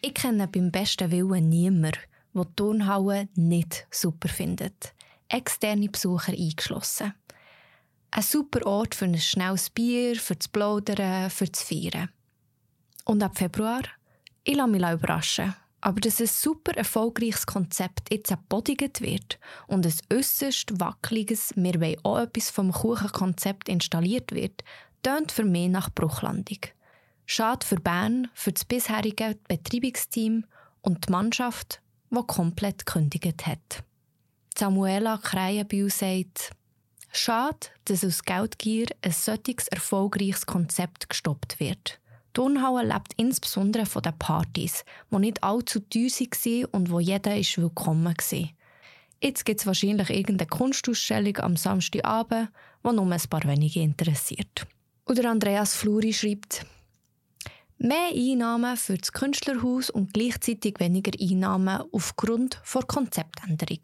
ich 0.00 0.14
kenne 0.14 0.46
beim 0.48 0.70
besten 0.70 1.10
Willen 1.10 1.48
niemanden, 1.48 1.98
der 2.34 2.44
die 2.44 2.54
Turnhalle 2.54 3.28
nicht 3.34 3.86
super 3.90 4.28
findet. 4.28 4.94
Externe 5.28 5.88
Besucher 5.88 6.32
eingeschlossen. 6.32 7.14
Ein 8.12 8.22
super 8.22 8.64
Ort 8.66 8.94
für 8.94 9.06
ein 9.06 9.18
schnelles 9.18 9.70
Bier, 9.70 10.16
für 10.16 10.36
das 10.36 10.48
Plaudern, 10.48 11.30
für 11.30 11.46
das 11.46 11.62
Feiern. 11.62 12.08
Und 13.04 13.22
ab 13.22 13.36
Februar? 13.36 13.82
Ich 14.48 14.54
lasse 14.54 14.70
mich 14.70 14.80
überraschen. 14.80 15.56
Aber 15.80 16.00
dass 16.00 16.20
ein 16.20 16.28
super 16.28 16.76
erfolgreiches 16.76 17.46
Konzept 17.46 18.12
jetzt 18.12 18.30
abbodigt 18.30 19.00
wird 19.00 19.40
und 19.66 19.84
ein 19.84 19.94
äußerst 20.12 20.78
wackeliges 20.80 21.52
«Wir 21.56 21.80
wollen 21.80 21.96
auch 22.04 22.20
etwas 22.20 22.50
vom 22.50 22.70
Kuchenkonzept» 22.70 23.68
installiert 23.68 24.32
wird, 24.32 24.62
tönt 25.02 25.32
für 25.32 25.44
mich 25.44 25.68
nach 25.68 25.90
Bruchlandung. 25.90 26.58
Schade 27.26 27.66
für 27.66 27.80
Bern, 27.80 28.28
für 28.34 28.52
das 28.52 28.64
bisherige 28.64 29.36
Betreibungsteam 29.48 30.44
und 30.80 31.08
die 31.08 31.12
Mannschaft, 31.12 31.80
die 32.10 32.22
komplett 32.24 32.86
gekündigt 32.86 33.46
hat. 33.46 33.82
Samuela 34.56 35.18
Kreienbühl 35.18 35.90
sagt, 35.90 36.52
Schade, 37.10 37.66
dass 37.86 38.04
aus 38.04 38.22
Geldgier 38.22 38.86
ein 39.02 39.10
solches 39.10 39.66
erfolgreiches 39.68 40.46
Konzept 40.46 41.08
gestoppt 41.08 41.58
wird. 41.58 41.98
Turnhalle 42.36 42.86
lebt 42.86 43.14
insbesondere 43.16 43.86
von 43.86 44.02
den 44.02 44.18
Partys, 44.18 44.84
die 45.10 45.16
nicht 45.16 45.42
allzu 45.42 45.80
teuer 45.80 46.10
waren 46.10 46.64
und 46.66 46.90
wo 46.90 47.00
jeder 47.00 47.34
ist 47.34 47.56
willkommen 47.56 48.04
war. 48.04 48.48
Jetzt 49.22 49.46
gibt 49.46 49.60
es 49.60 49.66
wahrscheinlich 49.66 50.10
irgendeine 50.10 50.46
Kunstausstellung 50.46 51.38
am 51.38 51.56
Samstagabend, 51.56 52.50
die 52.84 52.92
nur 52.92 53.10
ein 53.10 53.22
paar 53.30 53.44
wenige 53.44 53.80
interessiert. 53.80 54.66
Oder 55.06 55.30
Andreas 55.30 55.74
Fluri 55.74 56.12
schreibt, 56.12 56.66
Mehr 57.78 58.10
Einnahmen 58.12 58.76
für 58.76 58.98
das 58.98 59.12
Künstlerhaus 59.12 59.88
und 59.88 60.12
gleichzeitig 60.12 60.78
weniger 60.78 61.12
Einnahmen 61.18 61.84
aufgrund 61.90 62.60
der 62.74 62.82
Konzeptänderung. 62.82 63.80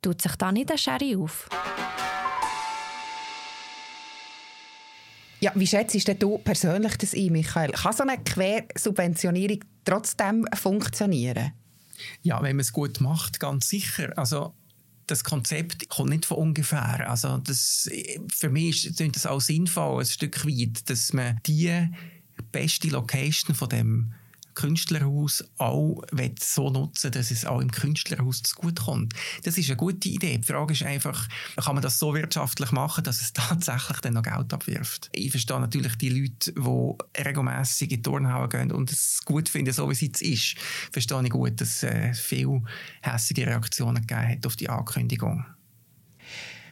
Tut 0.00 0.22
sich 0.22 0.36
da 0.36 0.52
nicht 0.52 0.70
ein 0.70 0.78
Sherry 0.78 1.16
auf? 1.16 1.48
Ja, 5.44 5.52
wie 5.56 5.66
schätzt 5.66 5.94
du 6.22 6.38
persönlich 6.38 6.96
das 6.96 7.12
ein, 7.12 7.30
Michael? 7.30 7.72
Kann 7.72 7.92
so 7.92 8.02
eine 8.02 8.16
Quersubventionierung 8.16 9.60
trotzdem 9.84 10.46
funktionieren? 10.54 11.52
Ja, 12.22 12.42
wenn 12.42 12.56
man 12.56 12.62
es 12.62 12.72
gut 12.72 13.02
macht, 13.02 13.40
ganz 13.40 13.68
sicher. 13.68 14.16
Also 14.16 14.54
das 15.06 15.22
Konzept 15.22 15.86
kommt 15.90 16.08
nicht 16.08 16.24
von 16.24 16.38
ungefähr. 16.38 17.10
Also 17.10 17.36
das, 17.36 17.90
für 18.34 18.48
mich 18.48 18.86
ist 18.86 19.16
das 19.16 19.26
auch 19.26 19.42
sinnvoll, 19.42 20.00
ein 20.00 20.06
Stück 20.06 20.46
weit, 20.46 20.88
dass 20.88 21.12
man 21.12 21.38
die 21.44 21.90
beste 22.50 22.88
Location 22.88 23.54
von 23.54 23.68
dem 23.68 24.14
Künstlerhaus 24.54 25.44
auch 25.58 26.02
so 26.40 26.70
nutzen 26.70 27.10
dass 27.10 27.30
es 27.30 27.44
auch 27.44 27.60
im 27.60 27.70
Künstlerhaus 27.70 28.42
zu 28.42 28.54
gut 28.56 28.80
kommt. 28.80 29.14
Das 29.42 29.58
ist 29.58 29.68
eine 29.68 29.76
gute 29.76 30.08
Idee. 30.08 30.38
Die 30.38 30.46
Frage 30.46 30.72
ist 30.72 30.82
einfach, 30.82 31.28
kann 31.56 31.74
man 31.74 31.82
das 31.82 31.98
so 31.98 32.14
wirtschaftlich 32.14 32.72
machen, 32.72 33.04
dass 33.04 33.20
es 33.20 33.32
tatsächlich 33.32 33.98
dann 33.98 34.14
noch 34.14 34.22
Geld 34.22 34.52
abwirft? 34.52 35.10
Ich 35.12 35.30
verstehe 35.30 35.60
natürlich 35.60 35.96
die 35.96 36.08
Leute, 36.08 36.52
die 36.52 37.22
regelmässig 37.22 37.90
in 37.90 37.96
die 37.96 38.02
Turnhalle 38.02 38.48
gehen 38.48 38.72
und 38.72 38.90
es 38.90 39.22
gut 39.24 39.48
finden, 39.48 39.72
so 39.72 39.88
wie 39.88 39.92
es 39.92 40.00
jetzt 40.00 40.22
ist. 40.22 40.56
Verstehe 40.92 41.22
ich 41.22 41.30
gut, 41.30 41.60
dass 41.60 41.82
es 41.82 41.82
äh, 41.84 42.14
viele 42.14 42.62
hässliche 43.02 43.46
Reaktionen 43.46 44.06
gegeben 44.06 44.28
hat 44.28 44.46
auf 44.46 44.56
die 44.56 44.68
Ankündigung. 44.68 45.44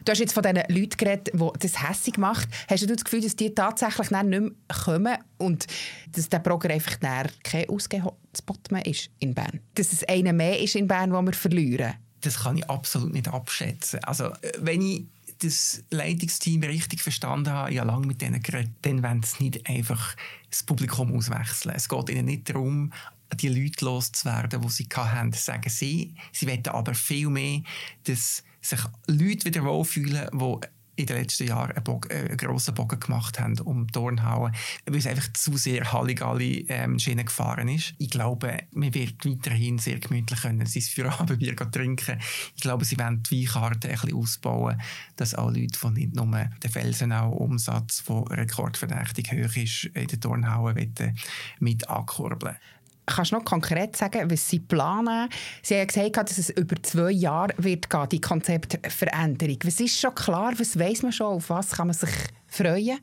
Du 0.05 0.11
hast 0.11 0.19
jetzt 0.19 0.33
von 0.33 0.43
diesen 0.43 0.63
Leuten 0.67 0.97
geredet, 0.97 1.31
die 1.33 1.49
das 1.59 1.87
hässig 1.87 2.17
macht. 2.17 2.49
Hast 2.69 2.83
du 2.83 2.87
das 2.87 3.03
Gefühl, 3.03 3.21
dass 3.21 3.35
die 3.35 3.53
tatsächlich 3.53 4.11
nicht 4.11 4.25
mehr 4.25 4.51
kommen 4.67 5.17
und 5.37 5.65
dass 6.11 6.29
der 6.29 6.39
Progr 6.39 6.69
einfach 6.69 6.99
kein 6.99 7.69
Ausgehspot 7.69 8.71
mehr 8.71 8.85
ist 8.85 9.09
in 9.19 9.33
Bern? 9.33 9.59
Dass 9.75 9.93
es 9.93 10.03
einer 10.03 10.33
mehr 10.33 10.59
ist 10.59 10.75
in 10.75 10.87
Bern, 10.87 11.11
den 11.11 11.25
wir 11.25 11.33
verlieren? 11.33 11.93
Das 12.21 12.39
kann 12.39 12.57
ich 12.57 12.69
absolut 12.69 13.13
nicht 13.13 13.27
abschätzen. 13.27 14.03
Also, 14.03 14.31
wenn 14.59 14.81
ich 14.81 15.05
das 15.39 15.83
Leitungsteam 15.89 16.63
richtig 16.63 17.01
verstanden 17.01 17.51
habe, 17.51 17.73
ja 17.73 17.83
lange 17.83 18.07
mit 18.07 18.21
denen 18.21 18.41
geredet, 18.41 18.71
dann 18.83 19.03
wollen 19.03 19.23
sie 19.23 19.43
nicht 19.43 19.69
einfach 19.69 20.15
das 20.49 20.63
Publikum 20.63 21.15
auswechseln. 21.15 21.75
Es 21.75 21.89
geht 21.89 22.09
ihnen 22.09 22.25
nicht 22.25 22.49
darum, 22.49 22.91
die 23.35 23.49
Leute 23.49 23.85
loszuwerden, 23.85 24.61
die 24.61 24.69
sie 24.69 24.87
hatten. 24.95 25.33
Sagen 25.33 25.69
sie. 25.69 26.15
Sie 26.31 26.47
wollen 26.47 26.67
aber 26.67 26.93
viel 26.93 27.29
mehr, 27.29 27.61
dass 28.03 28.43
sich 28.63 28.79
Leute 29.07 29.45
wieder 29.45 29.63
wohlfühlen, 29.63 30.29
die 30.33 30.67
in 30.95 31.07
den 31.07 31.17
letzten 31.17 31.47
Jahren 31.47 31.71
einen, 31.71 31.83
Bogen, 31.83 32.09
äh, 32.11 32.29
einen 32.29 32.37
grossen 32.37 32.75
Bogen 32.75 32.99
gemacht 32.99 33.39
haben 33.39 33.59
um 33.59 33.87
Dornhauen, 33.87 34.53
weil 34.85 34.95
es 34.97 35.07
einfach 35.07 35.31
zu 35.33 35.57
sehr 35.57 35.91
Halligalli 35.91 36.65
ähm, 36.69 36.99
Schiene 36.99 37.25
gefahren 37.25 37.67
ist. 37.67 37.95
Ich 37.97 38.09
glaube, 38.09 38.59
man 38.71 38.93
wird 38.93 39.25
weiterhin 39.25 39.79
sehr 39.79 39.99
gemütlich 39.99 40.41
können 40.41 40.65
sein 40.65 40.81
Feierabendbier 40.81 41.55
trinken. 41.71 42.19
Ich 42.55 42.61
glaube, 42.61 42.85
sie 42.85 42.97
werden 42.97 43.23
die 43.23 43.47
Weinkarte 43.47 43.89
ein 43.89 43.95
bisschen 43.95 44.15
ausbauen, 44.15 44.79
dass 45.15 45.33
alle 45.33 45.61
Leute, 45.61 45.79
die 45.81 45.99
nicht 45.99 46.15
nur 46.15 46.27
den 46.27 46.71
Felsenau-Umsatz, 46.71 48.03
der 48.07 48.37
rekordverdächtig 48.37 49.31
hoch 49.31 49.55
ist, 49.55 49.85
in 49.85 50.07
den 50.07 50.19
Dornhauen 50.19 50.93
mit 51.59 51.89
ankurbeln 51.89 52.55
Kannst 53.05 53.31
du 53.31 53.35
noch 53.35 53.45
konkret 53.45 53.95
sagen, 53.95 54.31
was 54.31 54.49
Sie 54.49 54.59
planen? 54.59 55.29
Sie 55.61 55.75
haben 55.75 55.87
gesagt, 55.87 56.17
dass 56.17 56.37
es 56.37 56.49
über 56.51 56.81
zwei 56.81 57.11
Jahre 57.11 57.53
wird 57.57 57.89
gehen, 57.89 58.09
die 58.09 58.21
Konzeptveränderung. 58.21 59.57
Was 59.63 59.79
ist 59.79 59.99
schon 59.99 60.15
klar? 60.15 60.53
Was 60.57 60.79
weiß 60.79 61.03
man 61.03 61.11
schon? 61.11 61.27
Auf 61.27 61.49
was 61.49 61.71
kann 61.71 61.87
man 61.87 61.95
sich 61.95 62.09
freuen? 62.47 62.99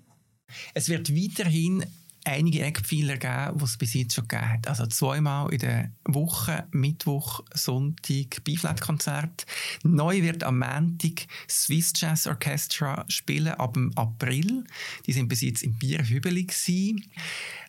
Es 0.75 0.89
wird 0.89 1.15
weiterhin 1.15 1.85
einige 2.31 2.63
Eckpfeiler 2.63 3.17
geben, 3.17 3.59
die 3.59 3.65
es 3.65 3.77
bis 3.77 3.95
jetzt 3.95 4.15
schon 4.15 4.29
gegeben 4.29 4.49
hat. 4.49 4.69
Also 4.69 4.87
zweimal 4.87 5.53
in 5.53 5.59
der 5.59 5.91
Woche, 6.05 6.67
Mittwoch, 6.71 7.41
Sonntag, 7.53 8.45
Beiflat-Konzert. 8.45 9.47
Neu 9.83 10.23
wird 10.23 10.45
am 10.45 10.59
Montag 10.59 11.27
Swiss 11.49 11.93
Jazz 11.97 12.27
Orchestra 12.27 13.05
spielen, 13.09 13.55
ab 13.55 13.75
dem 13.75 13.97
April. 13.97 14.65
Die 15.07 15.13
sind 15.13 15.29
bis 15.29 15.41
jetzt 15.41 15.63
im 15.63 15.75
Bierhübeli 15.75 16.47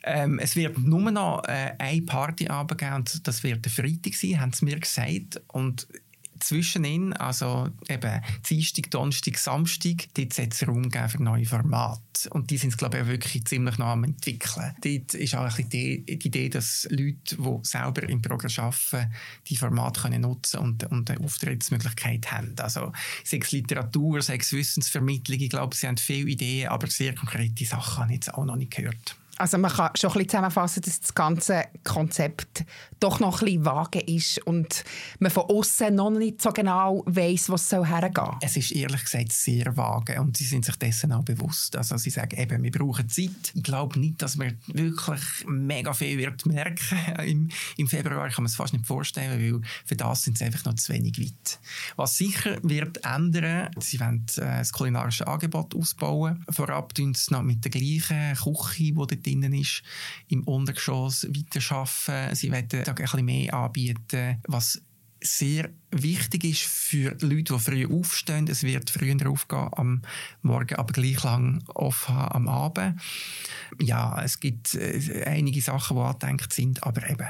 ähm, 0.04 0.40
es 0.40 0.56
wird 0.56 0.78
nur 0.80 1.12
noch 1.12 1.44
äh, 1.44 1.74
eine 1.78 2.02
Partyabend 2.02 2.80
geben 2.80 2.96
und 2.96 3.28
das 3.28 3.44
wird 3.44 3.66
der 3.66 3.72
Freitag 3.72 4.16
sein, 4.16 4.40
haben 4.40 4.54
sie 4.54 4.66
mir 4.66 4.80
gesagt. 4.80 5.42
Und 5.48 5.88
zwischenin, 6.42 7.14
also 7.14 7.70
eben 7.88 8.22
Dienstag, 8.50 8.92
Donnerstag, 8.92 9.38
Samstag, 9.38 10.08
dort 10.16 10.34
soll 10.34 10.48
es 10.52 10.68
Raum 10.68 10.92
für 10.92 11.24
neue 11.24 11.46
Formate. 11.46 12.30
Und 12.30 12.50
die 12.52 12.58
sind, 12.58 12.78
glaube 12.78 13.00
ich, 13.00 13.08
wirklich 13.08 13.46
ziemlich 13.46 13.78
noch 13.78 13.88
am 13.88 14.04
entwickeln. 14.04 14.76
Dort 14.82 15.14
ist 15.14 15.36
auch 15.36 15.58
ein 15.58 15.70
die, 15.70 16.06
die 16.06 16.28
Idee, 16.28 16.50
dass 16.50 16.88
Leute, 16.90 17.38
die 17.38 17.60
selber 17.64 18.08
im 18.08 18.22
Programm 18.22 18.52
arbeiten, 18.58 19.14
die 19.48 19.56
Formate 19.56 20.02
können 20.02 20.22
nutzen 20.22 20.60
und, 20.60 20.84
und 20.92 21.10
eine 21.10 21.20
Auftrittsmöglichkeit 21.24 22.32
haben. 22.32 22.56
Also 22.60 22.92
sei 23.24 23.38
es 23.38 23.52
Literatur, 23.52 24.22
sei 24.22 24.38
es 24.38 24.52
Wissensvermittlung, 24.52 25.40
ich 25.40 25.50
glaube, 25.50 25.76
sie 25.76 25.88
haben 25.88 25.98
viele 25.98 26.30
Ideen, 26.30 26.70
aber 26.70 26.88
sehr 26.88 27.16
konkrete 27.16 27.66
Sachen 27.66 28.04
habe 28.04 28.12
ich 28.12 28.18
jetzt 28.18 28.34
auch 28.34 28.46
noch 28.46 28.56
nicht 28.56 28.76
gehört. 28.76 29.16
Also 29.38 29.58
man 29.58 29.72
kann 29.72 29.92
schon 29.96 30.10
ein 30.10 30.14
bisschen 30.14 30.30
zusammenfassen, 30.30 30.82
dass 30.84 31.00
das 31.00 31.14
ganze 31.16 31.66
Konzept 31.84 32.64
doch 33.00 33.20
noch 33.20 33.42
ein 33.42 33.46
bisschen 33.46 33.66
vage 33.66 34.00
ist 34.00 34.38
und 34.46 34.84
man 35.20 35.32
von 35.32 35.44
außen 35.44 35.94
noch 35.96 36.12
nicht 36.12 36.42
so 36.42 36.52
genau 36.52 37.04
weiß, 37.08 37.50
was 37.50 37.70
soll 37.70 37.86
hergehen. 37.86 38.38
Es 38.42 38.56
ist 38.56 38.72
ehrlich 38.72 39.04
gesagt 39.04 39.32
sehr 39.32 39.76
vage 39.76 40.22
und 40.22 40.38
sie 40.38 40.46
sind 40.46 40.66
sich 40.66 40.76
dessen 40.76 41.12
auch 41.12 41.24
bewusst. 41.24 41.76
Also 41.76 41.98
sie 41.98 42.12
sagen 42.12 42.40
eben, 42.40 42.64
wir 42.64 42.72
brauchen 42.72 43.10
Zeit. 43.10 43.52
Ich 43.54 43.64
glaube 43.64 44.00
nicht, 44.00 44.22
dass 44.22 44.36
man 44.36 44.58
wirklich 44.68 45.22
mega 45.48 45.94
viel 45.94 46.18
wird 46.18 46.46
merken 46.46 46.98
im, 47.26 47.50
im 47.78 47.88
Februar. 47.88 48.28
Ich 48.28 48.36
kann 48.36 48.44
man 48.44 48.50
es 48.50 48.56
fast 48.56 48.74
nicht 48.74 48.86
vorstellen, 48.86 49.40
weil 49.40 49.62
für 49.86 49.96
das 49.96 50.24
sind 50.24 50.38
sie 50.38 50.46
einfach 50.46 50.66
noch 50.66 50.76
zu 50.76 50.94
wenig 50.94 51.20
weit. 51.20 51.60
Was 51.96 52.18
sicher 52.18 52.58
wird 52.62 53.04
ändern, 53.04 53.70
sie 53.80 54.00
wollen 54.00 54.26
äh, 54.38 54.60
das 54.60 54.72
kulinarische 54.72 55.28
Angebot 55.28 55.76
ausbauen. 55.76 56.46
Vorab 56.50 56.94
tun 56.94 57.14
sie 57.14 57.34
noch 57.34 57.42
mit 57.42 57.64
der 57.64 57.72
gleichen 57.72 58.36
Küche, 58.36 58.84
die 58.84 58.94
dort 58.94 59.28
drin 59.40 59.54
ist, 59.54 59.84
im 60.28 60.44
Untergeschoss 60.44 61.28
weiterarbeiten. 61.30 62.36
Sie 62.36 62.52
wollen 62.52 62.68
ein 62.72 62.96
bisschen 62.96 63.26
mehr 63.26 63.54
anbieten, 63.54 64.42
was 64.48 64.82
sehr 65.24 65.70
wichtig 65.92 66.44
ist 66.44 66.64
für 66.64 67.16
Leute, 67.22 67.54
die 67.54 67.60
früh 67.60 67.86
aufstehen. 67.86 68.48
Es 68.48 68.64
wird 68.64 68.90
früher 68.90 69.30
aufgehen 69.30 69.70
am 69.74 70.02
Morgen, 70.42 70.76
aber 70.76 70.94
gleich 70.94 71.24
lang 71.24 71.64
offen 71.68 72.16
am 72.16 72.48
Abend. 72.48 73.00
Ja, 73.80 74.22
es 74.24 74.40
gibt 74.40 74.74
äh, 74.76 75.24
einige 75.26 75.62
Sachen, 75.62 75.98
die 75.98 76.04
angedenkt 76.04 76.54
sind, 76.54 76.84
aber 76.84 77.08
eben 77.10 77.28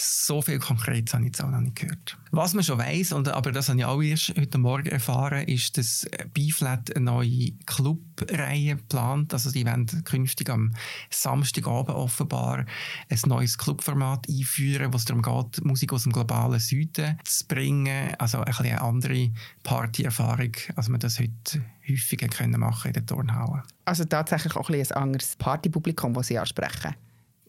so 0.00 0.42
viel 0.42 0.58
Konkretes 0.58 1.14
habe 1.14 1.24
ich 1.24 1.28
jetzt 1.28 1.42
auch 1.42 1.50
noch 1.50 1.60
nicht 1.60 1.76
gehört. 1.76 2.18
Was 2.30 2.54
man 2.54 2.64
schon 2.64 2.78
weiss, 2.78 3.12
und, 3.12 3.28
aber 3.28 3.52
das 3.52 3.68
habe 3.68 3.78
ich 3.78 3.84
auch 3.84 4.00
erst 4.00 4.34
heute 4.36 4.58
Morgen 4.58 4.88
erfahren, 4.88 5.46
ist, 5.46 5.76
dass 5.78 6.06
B-Flat 6.32 6.94
eine 6.94 7.04
neue 7.04 7.52
Clubreihe 7.66 8.76
plant. 8.76 9.32
Also 9.32 9.50
die 9.50 9.64
werden 9.64 9.86
künftig 10.04 10.48
am 10.50 10.74
Samstagabend 11.10 11.96
offenbar 11.96 12.66
ein 13.08 13.18
neues 13.26 13.58
Clubformat 13.58 14.28
einführen, 14.28 14.92
wo 14.92 14.96
es 14.96 15.04
darum 15.04 15.22
geht, 15.22 15.64
Musik 15.64 15.92
aus 15.92 16.04
dem 16.04 16.12
globalen 16.12 16.60
Süden 16.60 17.18
zu 17.24 17.46
bringen. 17.46 18.14
Also 18.18 18.38
ein 18.38 18.44
bisschen 18.44 18.66
eine 18.66 18.80
andere 18.80 19.30
Partyerfahrung, 19.62 20.52
als 20.76 20.88
man 20.88 21.00
das 21.00 21.18
heute 21.18 21.64
häufiger 21.88 22.28
können 22.28 22.60
machen 22.60 22.88
in 22.88 22.92
den 22.94 23.06
Turnhallen. 23.06 23.62
Also 23.84 24.04
tatsächlich 24.04 24.56
auch 24.56 24.68
ein, 24.68 24.80
ein 24.80 24.92
anderes 24.92 25.36
Partypublikum, 25.36 26.14
das 26.14 26.28
Sie 26.28 26.38
ansprechen? 26.38 26.94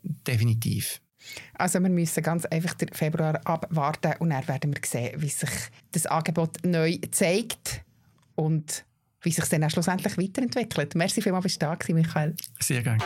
Definitiv. 0.03 0.99
Also 1.53 1.79
wir 1.79 1.89
müssen 1.89 2.23
ganz 2.23 2.45
einfach 2.45 2.73
den 2.73 2.89
Februar 2.89 3.39
abwarten 3.45 4.13
und 4.19 4.29
dann 4.31 4.47
werden 4.47 4.73
wir 4.73 4.81
sehen, 4.85 5.21
wie 5.21 5.29
sich 5.29 5.49
das 5.91 6.05
Angebot 6.05 6.57
neu 6.65 6.97
zeigt 7.11 7.81
und 8.35 8.85
wie 9.21 9.31
sich 9.31 9.45
dann 9.45 9.63
auch 9.63 9.69
schlussendlich 9.69 10.17
weiterentwickelt. 10.17 10.95
Merci 10.95 11.21
vielmals, 11.21 11.53
du 11.53 11.59
da 11.59 11.77
Michael. 11.89 12.35
Sehr 12.59 12.81
gerne. 12.81 13.03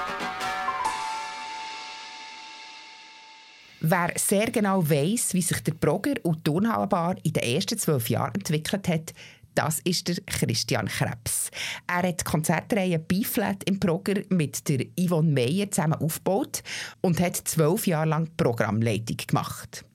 Wer 3.82 4.14
sehr 4.16 4.50
genau 4.50 4.90
weiß, 4.90 5.34
wie 5.34 5.42
sich 5.42 5.62
der 5.62 5.74
Brogger 5.74 6.16
und 6.24 6.38
die 6.38 6.44
Turnhallenbar 6.44 7.18
in 7.24 7.34
den 7.34 7.44
ersten 7.44 7.78
zwölf 7.78 8.10
Jahren 8.10 8.34
entwickelt 8.34 8.88
hat, 8.88 9.14
das 9.56 9.80
ist 9.80 10.08
der 10.08 10.18
Christian 10.26 10.88
Krebs. 10.88 11.50
Er 11.88 12.08
hat 12.08 12.22
die 12.22 12.24
Konzertreihe 12.24 13.00
B-Flat 13.00 13.64
im 13.66 13.80
Progrer 13.80 14.22
mit 14.30 14.68
der 14.68 14.86
Yvonne 15.00 15.32
Meyer 15.32 15.72
zusammen 15.72 15.96
aufgebaut 15.96 16.62
und 17.02 17.20
hat 17.20 17.36
zwölf 17.38 17.88
Jahre 17.88 18.10
lang 18.10 18.30
Programmleitung 18.38 19.18
gemacht. 19.28 19.86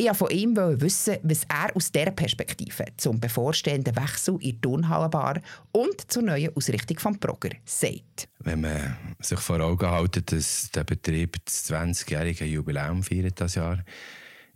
Ich 0.00 0.06
wollte 0.06 0.18
von 0.18 0.30
ihm 0.30 0.56
wissen, 0.80 1.16
was 1.24 1.42
er 1.48 1.74
aus 1.74 1.90
dieser 1.90 2.12
Perspektive 2.12 2.84
zum 2.96 3.18
bevorstehenden 3.18 3.96
Wechsel 3.96 4.34
in 4.34 4.40
die 4.40 4.60
Turnhallenbar 4.60 5.40
und 5.72 6.08
zur 6.08 6.22
neuen 6.22 6.54
Ausrichtung 6.54 6.96
des 6.96 7.18
Progrer 7.18 7.56
sagt. 7.64 8.28
Wenn 8.38 8.60
man 8.60 8.96
sich 9.18 9.40
vor 9.40 9.58
Augen 9.58 9.90
hält, 9.90 10.30
dass 10.30 10.70
der 10.70 10.84
Betrieb 10.84 11.44
das 11.44 11.68
20-jährige 11.68 12.44
Jubiläum 12.44 13.02
feiert 13.02 13.40
das 13.40 13.56
Jahr, 13.56 13.82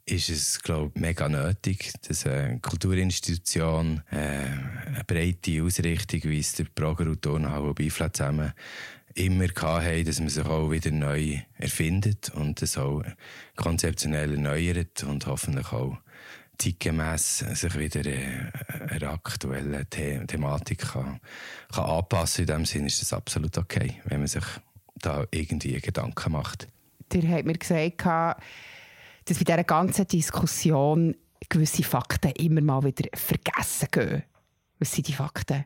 ist 0.04 0.28
es, 0.28 0.60
glaube 0.62 0.92
ich, 0.94 1.00
mega 1.00 1.28
nötig, 1.28 1.92
dass 2.06 2.26
eine 2.26 2.58
Kulturinstitution 2.60 4.02
äh, 4.10 4.16
eine 4.16 5.04
breite 5.06 5.62
Ausrichtung, 5.62 6.22
wie 6.24 6.40
es 6.40 6.54
der 6.54 6.64
Prager 6.64 7.06
und 7.06 7.22
Turnhau 7.22 7.68
und 7.68 7.74
Bifla 7.74 8.12
zusammen 8.12 8.52
immer 9.14 9.46
haben, 9.46 10.04
dass 10.04 10.20
man 10.20 10.28
sich 10.28 10.44
auch 10.44 10.70
wieder 10.70 10.90
neu 10.90 11.38
erfindet 11.58 12.30
und 12.30 12.62
das 12.62 12.78
auch 12.78 13.02
konzeptionell 13.56 14.32
erneuert 14.32 15.04
und 15.04 15.26
hoffentlich 15.26 15.70
auch 15.72 15.98
zeitgemäß 16.58 17.38
sich 17.38 17.78
wieder 17.78 18.06
äh, 18.06 18.50
einer 18.88 19.12
aktuellen 19.12 19.86
The 19.92 20.26
Thematik 20.26 20.78
kann, 20.78 21.20
kann 21.72 21.84
anpassen 21.84 22.46
kann. 22.46 22.56
In 22.56 22.62
dem 22.62 22.66
Sinne 22.66 22.86
ist 22.86 23.02
das 23.02 23.12
absolut 23.12 23.56
okay, 23.58 24.00
wenn 24.04 24.20
man 24.20 24.28
sich 24.28 24.44
da 24.96 25.26
irgendwie 25.30 25.80
Gedanken 25.80 26.32
macht. 26.32 26.68
Ihr 27.12 27.28
habt 27.28 27.44
mir 27.44 27.54
gesagt, 27.54 27.98
dass 29.24 29.38
bei 29.38 29.44
dieser 29.44 29.64
ganzen 29.64 30.06
Diskussion 30.06 31.14
gewisse 31.48 31.82
Fakten 31.82 32.32
immer 32.32 32.60
mal 32.60 32.84
wieder 32.84 33.08
vergessen 33.14 33.88
gehen. 33.90 34.22
Was 34.78 34.92
sind 34.92 35.08
die 35.08 35.12
Fakten? 35.12 35.64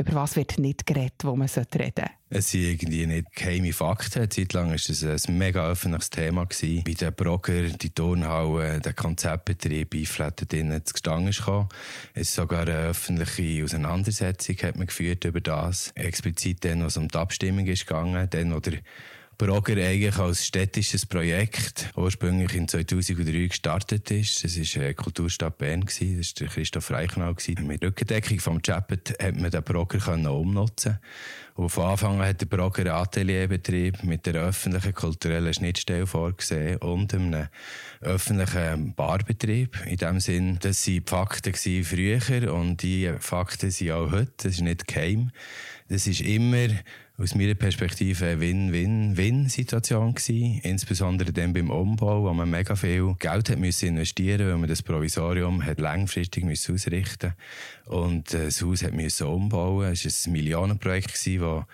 Über 0.00 0.14
was 0.14 0.36
wird 0.36 0.58
nicht 0.58 0.86
geredet, 0.86 1.24
wo 1.24 1.34
man 1.34 1.48
reden 1.48 1.66
sollte? 1.72 2.04
Es 2.30 2.52
sind 2.52 2.62
irgendwie 2.62 3.04
nicht 3.04 3.34
geheime 3.34 3.72
Fakten. 3.72 4.20
Eine 4.20 4.28
Zeit 4.28 4.52
lang 4.52 4.68
war 4.68 4.74
es 4.76 5.26
ein 5.26 5.38
mega 5.38 5.68
öffentliches 5.68 6.10
Thema. 6.10 6.44
Bei 6.44 6.92
den 6.92 7.14
Brogger, 7.14 7.62
die 7.62 7.90
Turnhalle, 7.90 8.80
der 8.80 8.92
Konzeptbetrieb 8.92 9.94
Einflätten 9.94 10.84
zu 10.84 10.92
Gestang 10.92 11.28
kam. 11.32 11.68
Es 12.14 12.28
ist 12.28 12.34
sogar 12.34 12.62
eine 12.62 12.90
öffentliche 12.90 13.64
Auseinandersetzung 13.64 14.56
hat 14.58 14.76
man 14.76 14.86
geführt 14.86 15.24
über 15.24 15.40
das. 15.40 15.90
Explizit 15.96 16.64
dann, 16.64 16.84
was 16.84 16.96
um 16.96 17.08
die 17.08 17.18
Abstimmung 17.18 17.64
gegangen. 17.64 18.28
Dann, 18.30 18.52
oder 18.52 18.72
Brogger 19.38 19.76
eigentlich 19.76 20.18
als 20.18 20.44
städtisches 20.44 21.06
Projekt 21.06 21.90
ursprünglich 21.94 22.54
in 22.54 22.66
2003 22.66 23.46
gestartet 23.46 24.10
ist. 24.10 24.42
Das 24.42 24.58
war 24.58 24.82
äh, 24.82 24.94
Kulturstadt 24.94 25.58
Bern, 25.58 25.82
das 25.82 26.00
war 26.00 26.48
Christoph 26.48 26.90
Reichenau. 26.90 27.34
Mit 27.60 27.84
Rückendeckung 27.84 28.40
vom 28.40 28.60
Chapet 28.60 29.16
hat 29.22 29.36
man 29.36 29.52
den 29.52 29.62
Brogger 29.62 30.16
umnutzen 30.32 30.98
und 31.54 31.70
von 31.70 31.86
Anfang 31.86 32.20
an 32.20 32.26
hat 32.26 32.40
der 32.40 32.46
Brogger 32.46 32.82
einen 32.82 32.90
Atelierbetrieb 32.90 34.02
mit 34.02 34.26
der 34.26 34.34
öffentlichen 34.34 34.94
kulturellen 34.94 35.54
Schnittstelle 35.54 36.06
vorgesehen 36.06 36.78
und 36.78 37.14
einem 37.14 37.46
öffentlichen 38.00 38.94
Barbetrieb. 38.94 39.84
In 39.86 39.96
dem 39.98 40.20
Sinn, 40.20 40.58
das 40.60 40.86
waren 40.86 40.94
die 40.94 41.02
Fakten 41.06 41.84
früher 41.84 42.52
und 42.52 42.82
die 42.82 43.12
Fakten 43.20 43.70
sind 43.70 43.90
auch 43.92 44.10
heute. 44.10 44.32
Das 44.36 44.54
ist 44.54 44.60
nicht 44.62 44.88
geheim. 44.88 45.30
Das 45.88 46.06
ist 46.06 46.20
immer 46.20 46.68
aus 47.20 47.34
meiner 47.34 47.54
Perspektive 47.54 48.26
eine 48.26 48.40
Win-Win-Win-Situation 48.40 50.14
gewesen. 50.14 50.60
Insbesondere 50.62 51.32
dann 51.32 51.52
beim 51.52 51.68
Umbau, 51.68 52.22
wo 52.22 52.32
man 52.32 52.48
mega 52.48 52.76
viel 52.76 53.16
Geld 53.18 53.50
hat 53.50 53.58
müssen 53.58 53.88
investieren, 53.88 54.46
weil 54.46 54.56
man 54.56 54.68
das 54.68 54.84
Provisorium 54.84 55.64
hat 55.64 55.80
langfristig 55.80 56.44
müssen 56.44 56.76
ausrichten 56.76 57.34
und 57.86 58.32
äh, 58.34 58.44
das 58.44 58.62
Haus 58.62 58.84
hat 58.84 58.94
müssen 58.94 59.26
umbauen. 59.26 59.90
Es 59.92 60.04
war 60.04 60.12
ein 60.12 60.32
Millionenprojekt 60.32 61.12
gewesen, 61.12 61.40
wo 61.42 61.64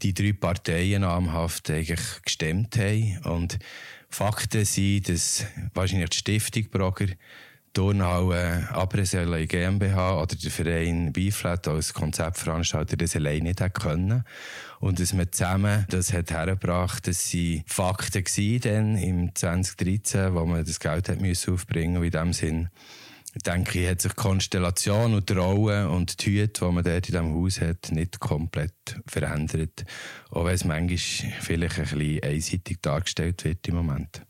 die 0.00 0.14
drei 0.14 0.32
Parteien 0.32 1.02
namhaft 1.02 1.68
eigentlich 1.68 2.22
gestemmt 2.24 2.78
haben. 2.78 3.18
Und 3.24 3.58
Fakten 4.08 4.64
sind, 4.64 5.10
dass 5.10 5.44
wahrscheinlich 5.74 6.10
die 6.10 6.18
Stiftung 6.18 6.70
Brogger 6.70 7.08
Turnhalle 7.74 8.68
Abreselle 8.70 9.46
GmbH 9.46 10.22
oder 10.22 10.36
der 10.36 10.50
Verein 10.50 11.12
Biflat 11.12 11.66
als 11.66 11.92
Konzeptveranstalter 11.92 12.96
das 12.96 13.16
alleine 13.16 13.48
nicht 13.48 13.74
können. 13.74 14.24
Und 14.78 15.00
dass 15.00 15.12
man 15.12 15.30
zusammen 15.32 15.84
das 15.90 16.12
hat 16.12 16.30
hergebracht, 16.30 17.08
dass 17.08 17.28
sie 17.28 17.64
Fakten 17.66 18.24
waren 18.24 18.96
im 18.96 19.34
2013, 19.34 20.34
wo 20.34 20.46
man 20.46 20.64
das 20.64 20.78
Geld 20.78 21.08
hat 21.08 21.20
müssen 21.20 21.54
aufbringen 21.54 22.00
musste. 22.00 22.18
In 22.18 22.24
dem 22.24 22.32
Sinn, 22.32 22.68
denke 23.44 23.80
ich, 23.80 23.90
hat 23.90 24.00
sich 24.00 24.12
die 24.12 24.22
Konstellation 24.22 25.14
und 25.14 25.28
die 25.28 25.34
Rolle 25.34 25.90
und 25.90 26.24
die 26.24 26.42
Hüte, 26.42 26.64
die 26.64 26.72
man 26.72 26.84
dort 26.84 27.08
in 27.08 27.12
diesem 27.12 27.34
Haus 27.34 27.60
hat, 27.60 27.90
nicht 27.90 28.20
komplett 28.20 29.00
verändert. 29.06 29.84
Auch 30.30 30.44
wenn 30.44 30.54
es 30.54 30.64
manchmal 30.64 30.98
vielleicht 31.40 31.78
ein 31.78 31.84
bisschen 31.84 32.22
einseitig 32.22 32.78
dargestellt 32.82 33.44
wird 33.44 33.66
im 33.66 33.74
Moment. 33.74 34.22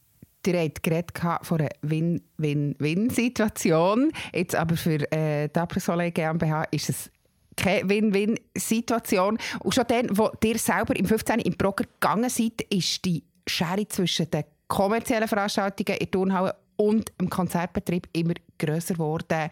Ihr 0.47 0.61
habt 0.61 0.83
geredet 0.83 1.13
von 1.43 1.61
einer 1.61 1.71
Win-Win-Win-Situation. 1.83 4.13
Jetzt 4.33 4.55
aber 4.55 4.77
für 4.77 5.11
äh, 5.13 5.49
die 5.49 5.81
Soleil 5.81 6.11
GmbH 6.11 6.65
ist 6.71 6.91
es 6.91 7.11
keine 7.57 7.89
Win-Win-Situation. 7.89 9.39
Und 9.61 9.75
schon 9.75 9.85
dann, 9.89 10.17
wo 10.17 10.31
ihr 10.43 10.59
selber 10.59 10.97
im 10.97 11.07
15. 11.07 11.41
im 11.41 11.57
Broker 11.57 11.85
gegangen 11.85 12.31
seid, 12.31 12.63
ist 12.71 13.05
die 13.05 13.25
Schere 13.47 13.87
zwischen 13.89 14.31
den 14.31 14.45
kommerziellen 14.69 15.29
Veranstaltungen 15.29 15.99
in 15.99 16.11
Turnhalle 16.11 16.55
und 16.77 17.13
dem 17.21 17.31
Konzertbetrieb 17.31 18.09
immer 18.13 18.35
grösser 18.59 18.95
geworden. 18.95 19.51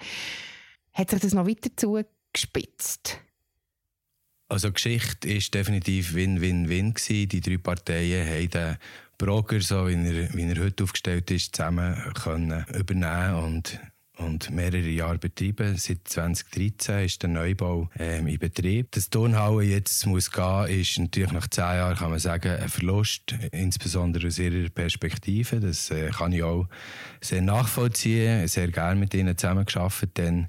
Hat 0.93 1.11
sich 1.11 1.21
das 1.21 1.35
noch 1.35 1.47
weiter 1.47 1.71
zugespitzt? 1.77 3.21
Also 4.53 4.69
die 4.69 4.75
Geschichte 4.75 5.29
war 5.31 5.41
definitiv 5.55 6.13
Win-Win-Win. 6.13 6.95
Die 7.09 7.41
drei 7.41 7.57
Parteien 7.57 8.29
haben 8.29 8.77
Broker, 9.17 9.63
so 9.63 9.89
wie 9.89 9.95
er, 9.95 10.35
wie 10.35 10.43
er 10.43 10.63
heute 10.63 10.85
aufgestellt 10.85 11.31
ist, 11.31 11.57
zusammen 11.57 11.97
können 12.23 12.67
übernehmen 12.79 13.35
und 13.37 13.81
und 14.19 14.51
mehrere 14.51 14.91
Jahre 14.91 15.17
betreiben. 15.17 15.77
Seit 15.79 16.07
2013 16.07 17.07
ist 17.07 17.23
der 17.23 17.31
Neubau 17.31 17.89
ähm, 17.99 18.27
in 18.27 18.39
Betrieb. 18.39 18.93
Das 18.93 19.09
Turnhalle 19.09 19.63
jetzt 19.63 20.05
muss 20.07 20.31
gehen, 20.31 20.67
ist 20.67 20.99
natürlich 20.99 21.33
nach 21.33 21.49
zehn 21.49 21.65
Jahren, 21.65 21.97
kann 21.97 22.11
man 22.11 22.19
sagen, 22.19 22.53
ein 22.53 22.69
Verlust, 22.69 23.35
insbesondere 23.53 24.27
aus 24.27 24.39
ihrer 24.39 24.69
Perspektive. 24.69 25.61
Das 25.61 25.91
äh, 25.91 26.11
kann 26.11 26.33
ich 26.33 26.43
auch 26.43 26.69
sehr 27.23 27.41
nachvollziehen, 27.41 28.47
sehr 28.49 28.69
gerne 28.69 29.01
mit 29.01 29.15
ihnen 29.15 29.37
zusammengearbeitet. 29.37 30.19
Denn 30.19 30.49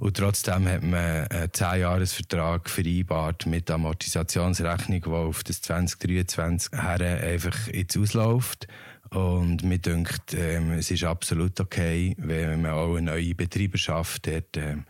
und 0.00 0.16
trotzdem 0.16 0.66
hat 0.66 0.82
man 0.82 0.94
einen 1.28 1.50
10-Jahres-Vertrag 1.50 2.70
vereinbart 2.70 3.44
mit 3.44 3.70
Amortisationsrechnung, 3.70 5.02
die 5.02 5.10
auf 5.10 5.44
das 5.44 5.60
2023 5.60 6.72
her 6.72 7.22
einfach 7.22 7.68
jetzt 7.68 7.98
ausläuft. 7.98 8.66
Und 9.10 9.62
mir 9.62 9.76
denkt, 9.78 10.32
ähm, 10.32 10.70
es 10.72 10.90
ist 10.90 11.04
absolut 11.04 11.60
okay, 11.60 12.14
wenn 12.16 12.62
man 12.62 12.70
auch 12.70 12.94
eine 12.96 13.10
neue 13.10 13.34
Betreiberschaft 13.34 14.26
hat, 14.26 14.56
ähm, 14.56 14.84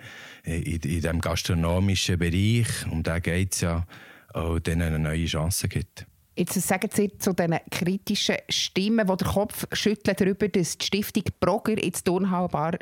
in, 0.45 0.63
in 0.63 0.81
diesem 0.81 1.21
gastronomischen 1.21 2.17
Bereich, 2.17 2.69
um 2.89 3.03
den 3.03 3.21
geht 3.21 3.55
es 3.55 3.63
ja, 3.63 3.85
auch 4.33 4.61
denen 4.61 4.83
eine 4.83 4.99
neue 5.01 5.27
Chance 5.27 5.69
gibt. 5.69 6.07
Jetzt 6.37 6.55
sagen 6.61 6.89
Sie 6.93 7.19
zu 7.19 7.33
diesen 7.33 7.59
kritischen 7.69 8.37
Stimmen, 8.49 9.09
die 9.09 9.17
den 9.17 9.27
Kopf 9.27 9.67
schütteln 9.73 10.17
darüber, 10.17 10.47
dass 10.47 10.79
die 10.79 10.87
Stiftung 10.87 11.25
Brogger 11.41 11.83
jetzt 11.83 12.05
Turnhalbar 12.05 12.79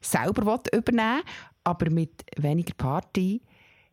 selber 0.00 0.60
übernehmen 0.72 1.22
aber 1.64 1.90
mit 1.90 2.24
weniger 2.36 2.74
Party 2.74 3.40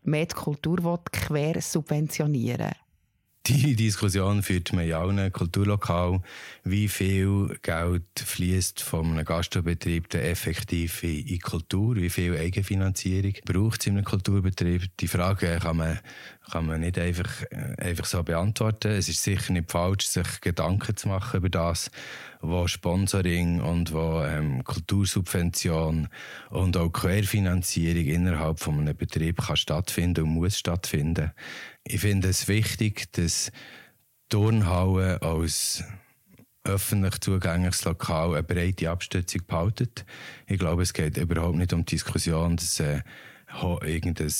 mehr 0.03 0.25
die 0.25 0.35
Kultur 0.35 0.99
quer 1.11 1.61
subventionieren 1.61 2.71
die 3.47 3.75
Diskussion 3.75 4.43
führt 4.43 4.73
man 4.73 4.85
in 4.85 4.93
allen 4.93 5.31
Kulturlokalen, 5.31 6.23
wie 6.63 6.87
viel 6.87 7.57
Geld 7.61 8.03
fließt 8.15 8.81
von 8.81 9.11
einem 9.11 9.25
Gastrobetrieb 9.25 10.13
effektiv 10.13 11.03
in, 11.03 11.25
in 11.25 11.39
Kultur, 11.39 11.95
wie 11.95 12.09
viel 12.09 12.37
Eigenfinanzierung 12.37 13.33
braucht 13.45 13.81
es 13.81 13.87
in 13.87 13.97
einem 13.97 14.05
Kulturbetrieb. 14.05 14.95
Die 14.99 15.07
Frage 15.07 15.57
kann 15.61 15.77
man, 15.77 15.99
kann 16.51 16.65
man 16.65 16.81
nicht 16.81 16.99
einfach, 16.99 17.29
einfach 17.77 18.05
so 18.05 18.21
beantworten. 18.23 18.91
Es 18.91 19.09
ist 19.09 19.23
sicher 19.23 19.53
nicht 19.53 19.71
falsch, 19.71 20.05
sich 20.05 20.41
Gedanken 20.41 20.95
zu 20.95 21.07
machen 21.07 21.37
über 21.37 21.49
das, 21.49 21.89
wo 22.41 22.67
Sponsoring 22.67 23.61
und 23.61 23.93
wo 23.93 24.21
ähm, 24.21 24.63
Kultursubvention 24.63 26.07
und 26.49 26.77
auch 26.77 26.89
Querfinanzierung 26.89 28.05
innerhalb 28.05 28.59
von 28.59 28.79
einem 28.79 28.95
Betrieb 28.95 29.41
kann 29.41 29.57
stattfinden 29.57 30.25
und 30.25 30.31
muss 30.31 30.57
stattfinden. 30.57 31.31
Ich 31.91 32.01
finde 32.01 32.29
es 32.29 32.47
wichtig, 32.47 33.11
dass 33.13 33.51
Turnhallen 34.29 35.19
als 35.23 35.83
öffentlich 36.63 37.19
zugängliches 37.19 37.83
Lokal 37.83 38.35
eine 38.35 38.43
breite 38.43 38.91
Abstützung 38.91 39.41
behalten. 39.47 39.89
Ich 40.45 40.59
glaube, 40.59 40.83
es 40.83 40.93
geht 40.93 41.17
überhaupt 41.17 41.57
nicht 41.57 41.73
um 41.73 41.85
die 41.85 41.95
Diskussion, 41.95 42.57
dass 42.57 42.79
äh, 42.79 43.01
irgendein 43.81 44.31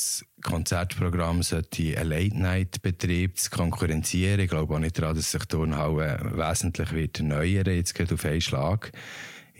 Konzertprogramm 0.43 1.41
sollte 1.41 1.97
einen 1.97 2.09
Late-Night-Betrieb 2.09 3.35
konkurrenzieren. 3.49 4.41
Ich 4.41 4.49
glaube 4.49 4.75
auch 4.75 4.79
nicht 4.79 4.99
daran, 4.99 5.15
dass 5.15 5.31
sich 5.31 5.45
Turnhallen 5.45 6.37
wesentlich 6.37 6.91
wird 6.91 7.17
erneuern, 7.17 7.65
jetzt 7.65 7.95
geht 7.95 8.13
auf 8.13 8.25
einen 8.25 8.41
Schlag. 8.41 8.91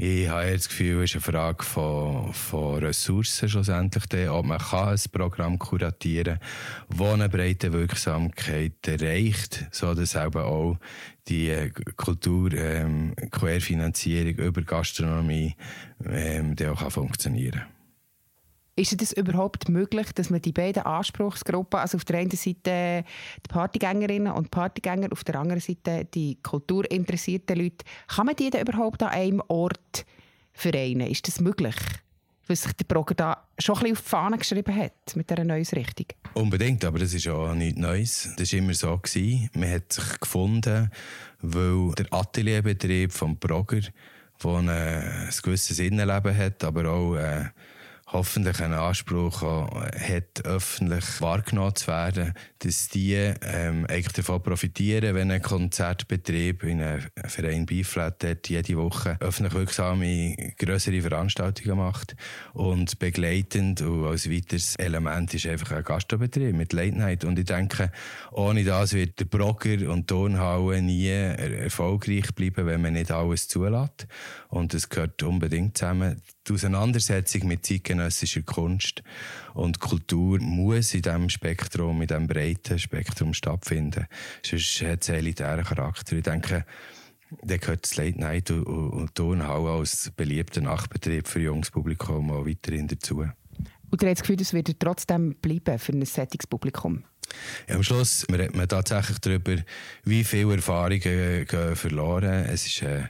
Ich 0.02 0.30
habe 0.30 0.54
das 0.54 0.70
Gefühl, 0.70 1.04
es 1.04 1.14
ist 1.14 1.28
eine 1.28 1.38
Frage 1.38 1.62
von, 1.62 2.32
von 2.32 2.82
Ressourcen 2.82 3.50
schlussendlich, 3.50 4.30
ob 4.30 4.46
man 4.46 4.58
kann 4.58 4.94
ein 4.94 5.12
Programm 5.12 5.60
kuratieren 5.60 6.40
kann, 6.40 6.98
das 6.98 7.06
eine 7.06 7.28
breite 7.28 7.74
Wirksamkeit 7.74 8.88
erreicht, 8.88 9.66
sodass 9.72 10.16
eben 10.16 10.42
auch 10.42 10.78
die 11.28 11.50
äh, 11.50 11.72
Kultur, 11.98 12.54
ähm, 12.54 13.14
Querfinanzierung 13.30 14.36
über 14.36 14.62
Gastronomie 14.62 15.54
ähm, 16.06 16.56
auch 16.66 16.90
funktionieren 16.90 17.60
kann. 17.60 17.79
Ist 18.80 19.02
es 19.02 19.12
überhaupt 19.12 19.68
möglich, 19.68 20.08
dass 20.16 20.30
man 20.30 20.42
die 20.42 20.54
beiden 20.54 20.84
Anspruchsgruppen, 20.84 21.82
also 21.82 21.98
auf 21.98 22.06
der 22.06 22.20
einen 22.20 22.32
Seite 22.32 23.04
die 23.04 23.50
Partygängerinnen 23.50 24.32
und 24.32 24.52
Partygänger, 24.52 25.10
auf 25.12 25.26
der 25.26 25.36
anderen 25.36 25.60
Seite 25.60 26.06
die 26.06 26.38
kulturinteressierten 26.42 27.58
Leute, 27.58 27.84
kann 28.08 28.28
man 28.28 28.38
die 28.38 28.50
denn 28.50 28.62
überhaupt 28.62 29.04
an 29.04 29.10
einem 29.10 29.44
Ort 29.50 30.06
vereinen? 30.54 31.08
Ist 31.08 31.28
das 31.28 31.42
möglich? 31.42 31.76
was 32.48 32.64
sich 32.64 32.74
der 32.74 32.86
Broger 32.86 33.14
da 33.14 33.48
schon 33.60 33.76
ein 33.76 33.82
bisschen 33.82 33.96
auf 33.96 34.02
die 34.02 34.10
Fahne 34.10 34.38
geschrieben 34.40 34.76
hat 34.76 35.16
mit 35.16 35.30
dieser 35.30 35.44
Neuesrichtung. 35.44 36.08
Unbedingt, 36.34 36.84
aber 36.84 36.98
das 36.98 37.14
ist 37.14 37.28
auch 37.28 37.54
nichts 37.54 37.80
Neues. 37.80 38.34
Das 38.38 38.52
war 38.52 38.60
immer 38.60 38.74
so. 38.74 38.98
Gewesen. 38.98 39.52
Man 39.54 39.70
hat 39.72 39.94
sich 39.94 40.20
gefunden, 40.20 40.90
weil 41.42 41.92
der 41.96 42.12
Atelierbetrieb 42.12 43.14
vom 43.14 43.38
Broger, 43.38 43.82
der 44.44 44.52
ein, 44.52 44.70
ein 44.70 45.30
gewisses 45.44 45.78
Innenleben 45.78 46.36
hat, 46.36 46.64
aber 46.64 46.90
auch 46.90 47.18
äh, 47.18 47.50
hoffentlich 48.12 48.60
einen 48.62 48.74
Anspruch 48.74 49.42
hat, 49.42 50.46
öffentlich 50.46 51.22
wahrgenommen 51.22 51.76
zu 51.76 51.88
werden, 51.88 52.34
dass 52.60 52.88
die 52.90 53.14
ähm, 53.14 53.86
eigentlich 53.88 54.14
davon 54.14 54.42
profitieren, 54.42 55.16
wenn 55.16 55.32
ein 55.32 55.42
Konzertbetrieb 55.42 56.64
in 56.64 56.82
einem 56.82 57.04
Verein 57.26 57.66
Beiflat 57.66 58.48
jede 58.48 58.78
Woche 58.78 59.18
öffentlich 59.20 59.54
wirksame 59.54 60.36
größere 60.58 61.02
Veranstaltungen 61.02 61.78
macht 61.78 62.16
und 62.54 62.98
begleitend 63.00 63.82
und 63.82 64.06
als 64.06 64.30
weiteres 64.30 64.76
Element 64.78 65.34
ist 65.34 65.46
einfach 65.46 65.72
ein 65.72 65.84
Gastrobetrieb 65.84 66.56
mit 66.56 66.74
Late 66.74 67.28
und 67.28 67.38
ich 67.38 67.46
denke, 67.46 67.92
ohne 68.32 68.64
das 68.64 68.94
wird 68.94 69.20
der 69.20 69.26
Brocker 69.26 69.90
und 69.90 70.08
Turnhalle 70.08 70.82
nie 70.82 71.10
erfolgreich 71.10 72.34
bleiben, 72.34 72.66
wenn 72.66 72.82
man 72.82 72.94
nicht 72.94 73.12
alles 73.12 73.48
zulässt 73.48 74.08
und 74.50 74.74
das 74.74 74.90
gehört 74.90 75.22
unbedingt 75.22 75.78
zusammen. 75.78 76.22
Die 76.50 76.54
Auseinandersetzung 76.54 77.48
mit 77.48 77.64
zeitgenössischer 77.64 78.42
Kunst 78.42 79.04
und 79.54 79.80
Kultur 79.80 80.40
muss 80.40 80.96
in 80.96 81.04
diesem 81.04 81.30
Spektrum, 81.30 82.02
in 82.02 82.08
diesem 82.08 82.26
breiten 82.26 82.80
Spektrum 82.80 83.36
stattfinden. 83.36 84.08
Sonst 84.44 84.82
hat 84.82 85.04
es 85.04 85.10
einen 85.10 85.20
elitären 85.20 85.64
Charakter. 85.64 86.16
Ich 86.18 86.24
denke, 86.24 86.66
dann 87.44 87.60
gehört 87.60 87.84
das 87.84 87.96
Late 87.98 88.20
Night 88.20 88.50
und, 88.50 88.66
und 88.66 89.14
Turnhalle 89.14 89.70
als 89.70 90.12
beliebter 90.16 90.62
Nachtbetrieb 90.62 91.28
für 91.28 91.40
junges 91.40 91.70
Publikum 91.70 92.32
auch 92.32 92.48
weiterhin 92.48 92.88
dazu. 92.88 93.26
Und 93.92 94.02
ihr 94.02 94.10
habt 94.10 94.18
das 94.18 94.22
Gefühl, 94.22 94.42
es 94.42 94.54
wird 94.54 94.80
trotzdem 94.80 95.36
bleiben 95.36 95.78
für 95.78 95.92
ein 95.92 96.04
Sättigungspublikum? 96.04 97.04
Ja, 97.68 97.76
am 97.76 97.84
Schluss 97.84 98.26
redet 98.32 98.56
man 98.56 98.68
tatsächlich 98.68 99.20
darüber, 99.20 99.58
wie 100.04 100.24
viele 100.24 100.56
Erfahrungen 100.56 101.00
gehen 101.00 101.76
verloren. 101.76 102.46
Es 102.46 102.66
ist 102.66 102.82
äh, 102.82 103.02
äh, 103.02 103.04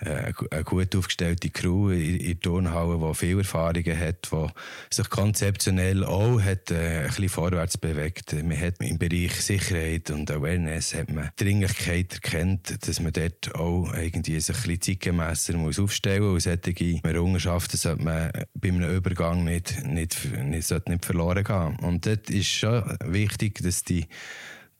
eine 0.00 0.64
gut 0.64 0.96
aufgestellte 0.96 1.50
Crew 1.50 1.90
in, 1.90 2.16
in 2.16 2.40
Turnhalle, 2.40 2.98
die 2.98 3.14
viel 3.14 3.38
Erfahrungen 3.38 3.98
hat, 3.98 4.30
die 4.32 4.46
sich 4.94 5.10
konzeptionell 5.10 6.04
auch 6.04 6.40
hat, 6.40 6.70
äh, 6.70 7.00
ein 7.00 7.06
bisschen 7.08 7.28
vorwärts 7.28 7.76
bewegt. 7.76 8.32
Man 8.32 8.58
hat 8.58 8.80
im 8.80 8.98
Bereich 8.98 9.32
Sicherheit 9.34 10.10
und 10.10 10.30
Awareness 10.30 10.94
hat 10.94 11.10
man 11.10 11.30
Dringlichkeit 11.36 12.14
erkennt, 12.14 12.86
dass 12.86 13.00
man 13.00 13.12
dort 13.12 13.54
auch 13.54 13.92
irgendwie 13.94 14.40
sich 14.40 14.56
ein 14.56 14.62
bisschen 14.62 14.80
zeitgemässer 14.80 15.56
muss 15.56 15.78
aufstellen 15.78 16.24
muss. 16.24 16.46
Und 16.46 16.64
solche 16.64 17.00
Errungenschaften 17.02 17.76
sollte 17.76 18.02
man 18.02 18.30
bei 18.54 18.68
einem 18.68 18.90
Übergang 18.96 19.44
nicht, 19.44 19.84
nicht, 19.84 20.16
nicht, 20.34 20.88
nicht 20.88 21.04
verloren 21.04 21.44
gehen. 21.44 21.76
Und 21.80 22.06
dort 22.06 22.30
ist 22.30 22.48
schon 22.48 22.96
wichtig, 23.04 23.62
dass 23.62 23.84
die 23.84 24.06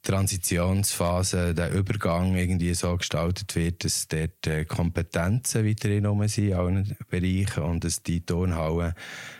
Transitionsphase, 0.01 1.53
der 1.53 1.71
Übergang 1.71 2.35
irgendwie 2.35 2.73
so 2.73 2.97
gestaltet 2.97 3.55
wird, 3.55 3.83
dass 3.83 4.07
dort 4.07 4.47
äh, 4.47 4.65
Kompetenzen 4.65 5.65
weiterhin 5.65 6.05
rum 6.07 6.27
sind 6.27 6.47
in 6.47 6.53
allen 6.53 6.97
Bereichen 7.09 7.63
und 7.63 7.83
dass 7.83 8.01
die 8.01 8.25
Turnhalle 8.25 8.95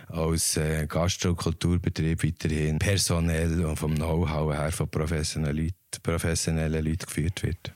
als 0.08 0.58
äh, 0.58 0.86
Gastro- 0.88 1.30
und 1.30 1.38
Kulturbetrieb 1.38 2.24
weiterhin 2.24 2.78
personell 2.78 3.65
und 3.65 3.78
vom 3.78 3.95
Know-how 3.95 4.54
her 4.54 4.71
von 4.71 4.88
professionellen 4.88 5.65
Leuten, 5.65 6.02
professionellen 6.04 6.86
Leuten 6.86 7.06
geführt 7.06 7.41
wird. 7.41 7.74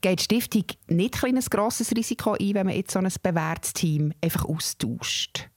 Geht 0.00 0.20
die 0.20 0.24
Stiftung 0.24 0.64
nicht 0.88 1.22
ein 1.22 1.38
grosses 1.38 1.92
Risiko 1.92 2.32
ein, 2.32 2.54
wenn 2.54 2.66
man 2.66 2.76
jetzt 2.76 2.92
so 2.92 2.98
ein 2.98 3.12
bewährtes 3.22 3.72
Team 3.72 4.12
einfach 4.20 4.44
austauscht? 4.44 5.48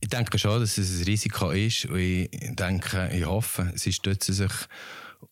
Ich 0.00 0.08
denke 0.10 0.38
schon, 0.38 0.60
dass 0.60 0.78
es 0.78 1.00
ein 1.00 1.04
Risiko 1.04 1.50
ist 1.50 1.86
und 1.86 1.98
ich 1.98 2.28
denke, 2.30 3.10
ich 3.12 3.26
hoffe, 3.26 3.72
sie 3.74 3.92
stützen 3.92 4.34
sich 4.34 4.52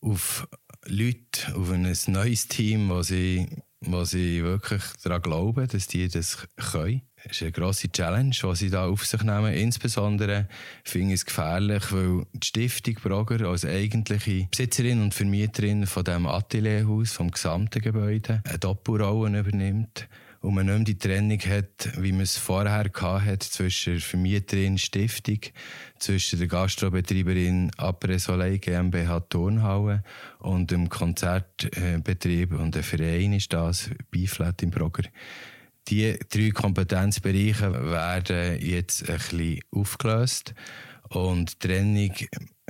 auf 0.01 0.47
Leute, 0.85 1.55
auf 1.55 1.71
ein 1.71 1.95
neues 2.07 2.47
Team, 2.47 2.89
wo 2.89 3.01
sie, 3.01 3.47
wo 3.81 4.03
sie 4.03 4.43
wirklich 4.43 4.81
daran 5.03 5.21
glauben, 5.21 5.67
dass 5.67 5.87
die 5.87 6.07
das 6.07 6.47
können. 6.57 7.01
Das 7.23 7.37
ist 7.37 7.41
eine 7.41 7.51
grosse 7.53 7.89
Challenge, 7.89 8.35
die 8.35 8.55
sie 8.55 8.69
da 8.69 8.87
auf 8.87 9.05
sich 9.05 9.23
nehmen. 9.23 9.53
Insbesondere 9.53 10.49
finde 10.83 11.13
ich 11.13 11.21
es 11.21 11.25
gefährlich, 11.25 11.83
weil 11.91 12.25
die 12.33 12.45
Stiftung 12.45 12.95
Brogger 12.95 13.47
als 13.47 13.63
eigentliche 13.65 14.47
Besitzerin 14.51 15.01
und 15.01 15.13
Vermieterin 15.13 15.87
von 15.87 16.03
dem 16.03 16.25
Atelierhaus, 16.25 17.13
vom 17.13 17.31
gesamten 17.31 17.81
Gebäude, 17.81 18.41
eine 18.45 18.59
Doppelrolle 18.59 19.39
übernimmt 19.39 20.09
und 20.43 20.55
man 20.55 20.65
nicht 20.65 20.75
mehr 20.75 20.83
die 20.83 20.97
Trennung 20.97 21.39
hat, 21.39 21.89
wie 21.97 22.11
man 22.11 22.21
es 22.21 22.37
vorher 22.37 22.83
hatte, 22.93 23.49
zwischen 23.49 23.93
der 23.93 24.01
Vermieterin 24.01 24.77
Stiftung, 24.77 25.39
zwischen 25.99 26.37
der 26.37 26.49
Gastrobetreiberin 26.49 27.71
Après 27.77 28.19
Soleil 28.19 28.59
GmbH 28.59 29.21
Turnhalle 29.21 30.03
und 30.39 30.69
dem 30.69 30.89
Konzertbetrieb 30.89 32.51
und 32.59 32.75
der 32.75 32.83
Verein 32.83 33.31
ist 33.31 33.53
das, 33.53 33.89
Biflat 34.11 34.61
im 34.63 34.71
Brogger. 34.71 35.03
Die 35.87 36.19
drei 36.29 36.49
Kompetenzbereiche 36.49 37.71
werden 37.71 38.59
jetzt 38.61 39.09
ein 39.09 39.15
bisschen 39.15 39.61
aufgelöst 39.71 40.53
und 41.07 41.63
die 41.63 41.67
Trennung 41.67 42.11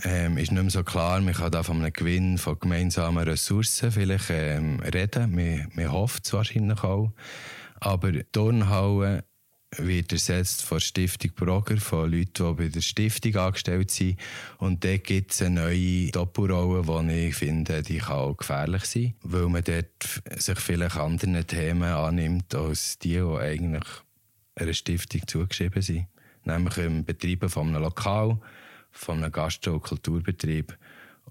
ähm, 0.04 0.38
ist 0.38 0.52
nicht 0.52 0.62
mehr 0.62 0.70
so 0.70 0.84
klar. 0.84 1.22
Man 1.22 1.34
kann 1.34 1.52
da 1.52 1.64
von 1.64 1.82
einem 1.82 1.92
Gewinn 1.94 2.38
von 2.38 2.60
gemeinsamen 2.60 3.24
Ressourcen 3.28 3.92
vielleicht 3.92 4.30
ähm, 4.30 4.80
reden. 4.80 5.34
Man, 5.34 5.72
man 5.74 5.92
hofft 5.92 6.26
es 6.26 6.34
wahrscheinlich 6.34 6.84
auch. 6.84 7.12
Aber 7.84 8.14
die 8.14 8.24
Turnhalle 8.32 9.26
wird 9.78 10.14
ersetzt 10.14 10.64
von 10.64 10.80
Stiftung 10.80 11.32
Brogger, 11.36 11.76
von 11.78 12.10
Leuten, 12.10 12.48
die 12.48 12.54
bei 12.54 12.70
der 12.70 12.80
Stiftung 12.80 13.36
angestellt 13.36 13.92
sind. 13.92 14.18
Und 14.58 14.86
dort 14.86 15.04
gibt 15.04 15.32
es 15.34 15.42
eine 15.42 15.62
neue 15.62 16.10
Doppelrolle, 16.12 17.10
die 17.10 17.28
ich 17.28 17.36
finde, 17.36 17.84
die 17.84 17.98
kann 17.98 18.16
auch 18.16 18.38
gefährlich 18.38 18.86
sein, 18.86 19.16
weil 19.22 19.50
man 19.50 19.66
dort 19.66 20.22
sich 20.42 20.60
vielleicht 20.60 20.96
anderen 20.96 21.46
Themen 21.46 21.84
annimmt, 21.84 22.56
als 22.56 23.00
die, 23.00 23.16
die 23.16 23.38
eigentlich 23.38 23.86
einer 24.56 24.74
Stiftung 24.74 25.28
zugeschrieben 25.28 25.82
sind. 25.82 26.08
Nämlich 26.46 26.78
im 26.78 27.04
Betreiben 27.04 27.50
von 27.50 27.68
einem 27.68 27.82
Lokal, 27.82 28.40
von 28.92 29.18
einem 29.18 29.32
Gastro- 29.32 29.74
und 29.74 29.84
Kulturbetrieb. 29.84 30.78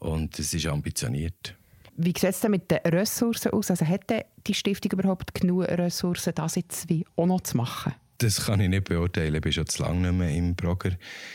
Und 0.01 0.39
es 0.39 0.53
ist 0.53 0.67
ambitioniert. 0.67 1.57
Wie 1.97 2.11
sieht 2.11 2.25
es 2.25 2.41
denn 2.41 2.53
mit 2.53 2.71
den 2.71 2.79
Ressourcen 2.79 3.53
aus? 3.53 3.71
Also 3.71 3.87
hat 3.87 4.11
die 4.47 4.55
Stiftung 4.55 4.93
überhaupt 4.93 5.35
genug 5.35 5.65
Ressourcen, 5.65 6.35
das 6.35 6.55
jetzt 6.57 6.89
wie 6.89 7.05
auch 7.17 7.27
noch 7.27 7.43
zu 7.43 7.57
machen? 7.57 7.95
Das 8.19 8.47
kann 8.47 8.61
ich 8.61 8.69
nicht 8.69 8.85
beurteilen. 8.85 9.35
Ich 9.35 9.41
bin 9.41 9.53
schon 9.53 9.67
zu 9.67 9.83
lange 9.83 10.13
nicht 10.13 10.19
mehr 10.19 10.31
im 10.31 10.55
Broker. 10.55 10.91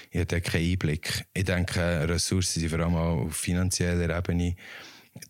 Ich 0.09 0.21
habe 0.21 0.41
keinen 0.41 0.71
Einblick. 0.71 1.25
Ich 1.33 1.43
denke, 1.43 2.07
Ressourcen 2.07 2.61
sind 2.61 2.69
vor 2.69 2.79
allem 2.79 2.95
auch 2.95 3.25
auf 3.25 3.35
finanzieller 3.35 4.17
Ebene 4.17 4.55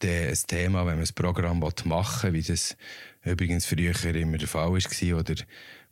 ein 0.04 0.38
Thema, 0.48 0.86
wenn 0.86 1.00
man 1.00 1.08
ein 1.08 1.16
Programm 1.16 1.60
machen 1.86 2.34
will, 2.34 2.40
wie 2.40 2.48
das 2.48 2.78
übrigens 3.24 3.66
früher 3.66 3.96
immer 4.16 4.38
der 4.38 4.48
Fall 4.48 4.72
war, 4.72 5.20
oder 5.20 5.36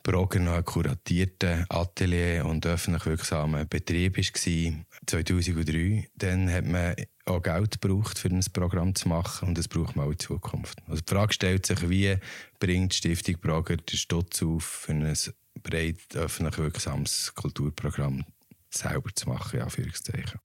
Brogger 0.03 0.39
noch 0.39 0.53
ein 0.53 0.65
kuratierter 0.65 1.65
Atelier 1.69 2.45
und 2.45 2.65
öffentlich 2.67 3.05
wirksamer 3.07 3.65
Betrieb 3.65 4.17
war, 4.17 4.85
2003, 5.07 6.09
dann 6.15 6.51
hat 6.51 6.65
man 6.65 6.95
auch 7.25 7.41
Geld 7.41 7.81
gebraucht, 7.81 8.19
für 8.19 8.29
ein 8.29 8.43
Programm 8.53 8.95
zu 8.95 9.09
machen 9.09 9.49
und 9.49 9.57
das 9.57 9.67
braucht 9.67 9.95
man 9.95 10.07
auch 10.07 10.11
in 10.11 10.19
Zukunft. 10.19 10.81
Also 10.87 11.01
die 11.01 11.13
Frage 11.13 11.33
stellt 11.33 11.65
sich, 11.65 11.89
wie 11.89 12.17
bringt 12.59 12.93
die 12.93 12.97
Stiftung 12.97 13.35
Brogger 13.41 13.77
den 13.77 13.97
Stutz 13.97 14.43
auf, 14.43 14.63
für 14.63 14.91
ein 14.91 15.15
breit 15.63 16.15
öffentlich 16.15 16.57
wirksames 16.57 17.33
Kulturprogramm 17.33 18.25
selber 18.69 19.09
zu 19.13 19.29
machen, 19.29 19.61
in. 19.61 20.39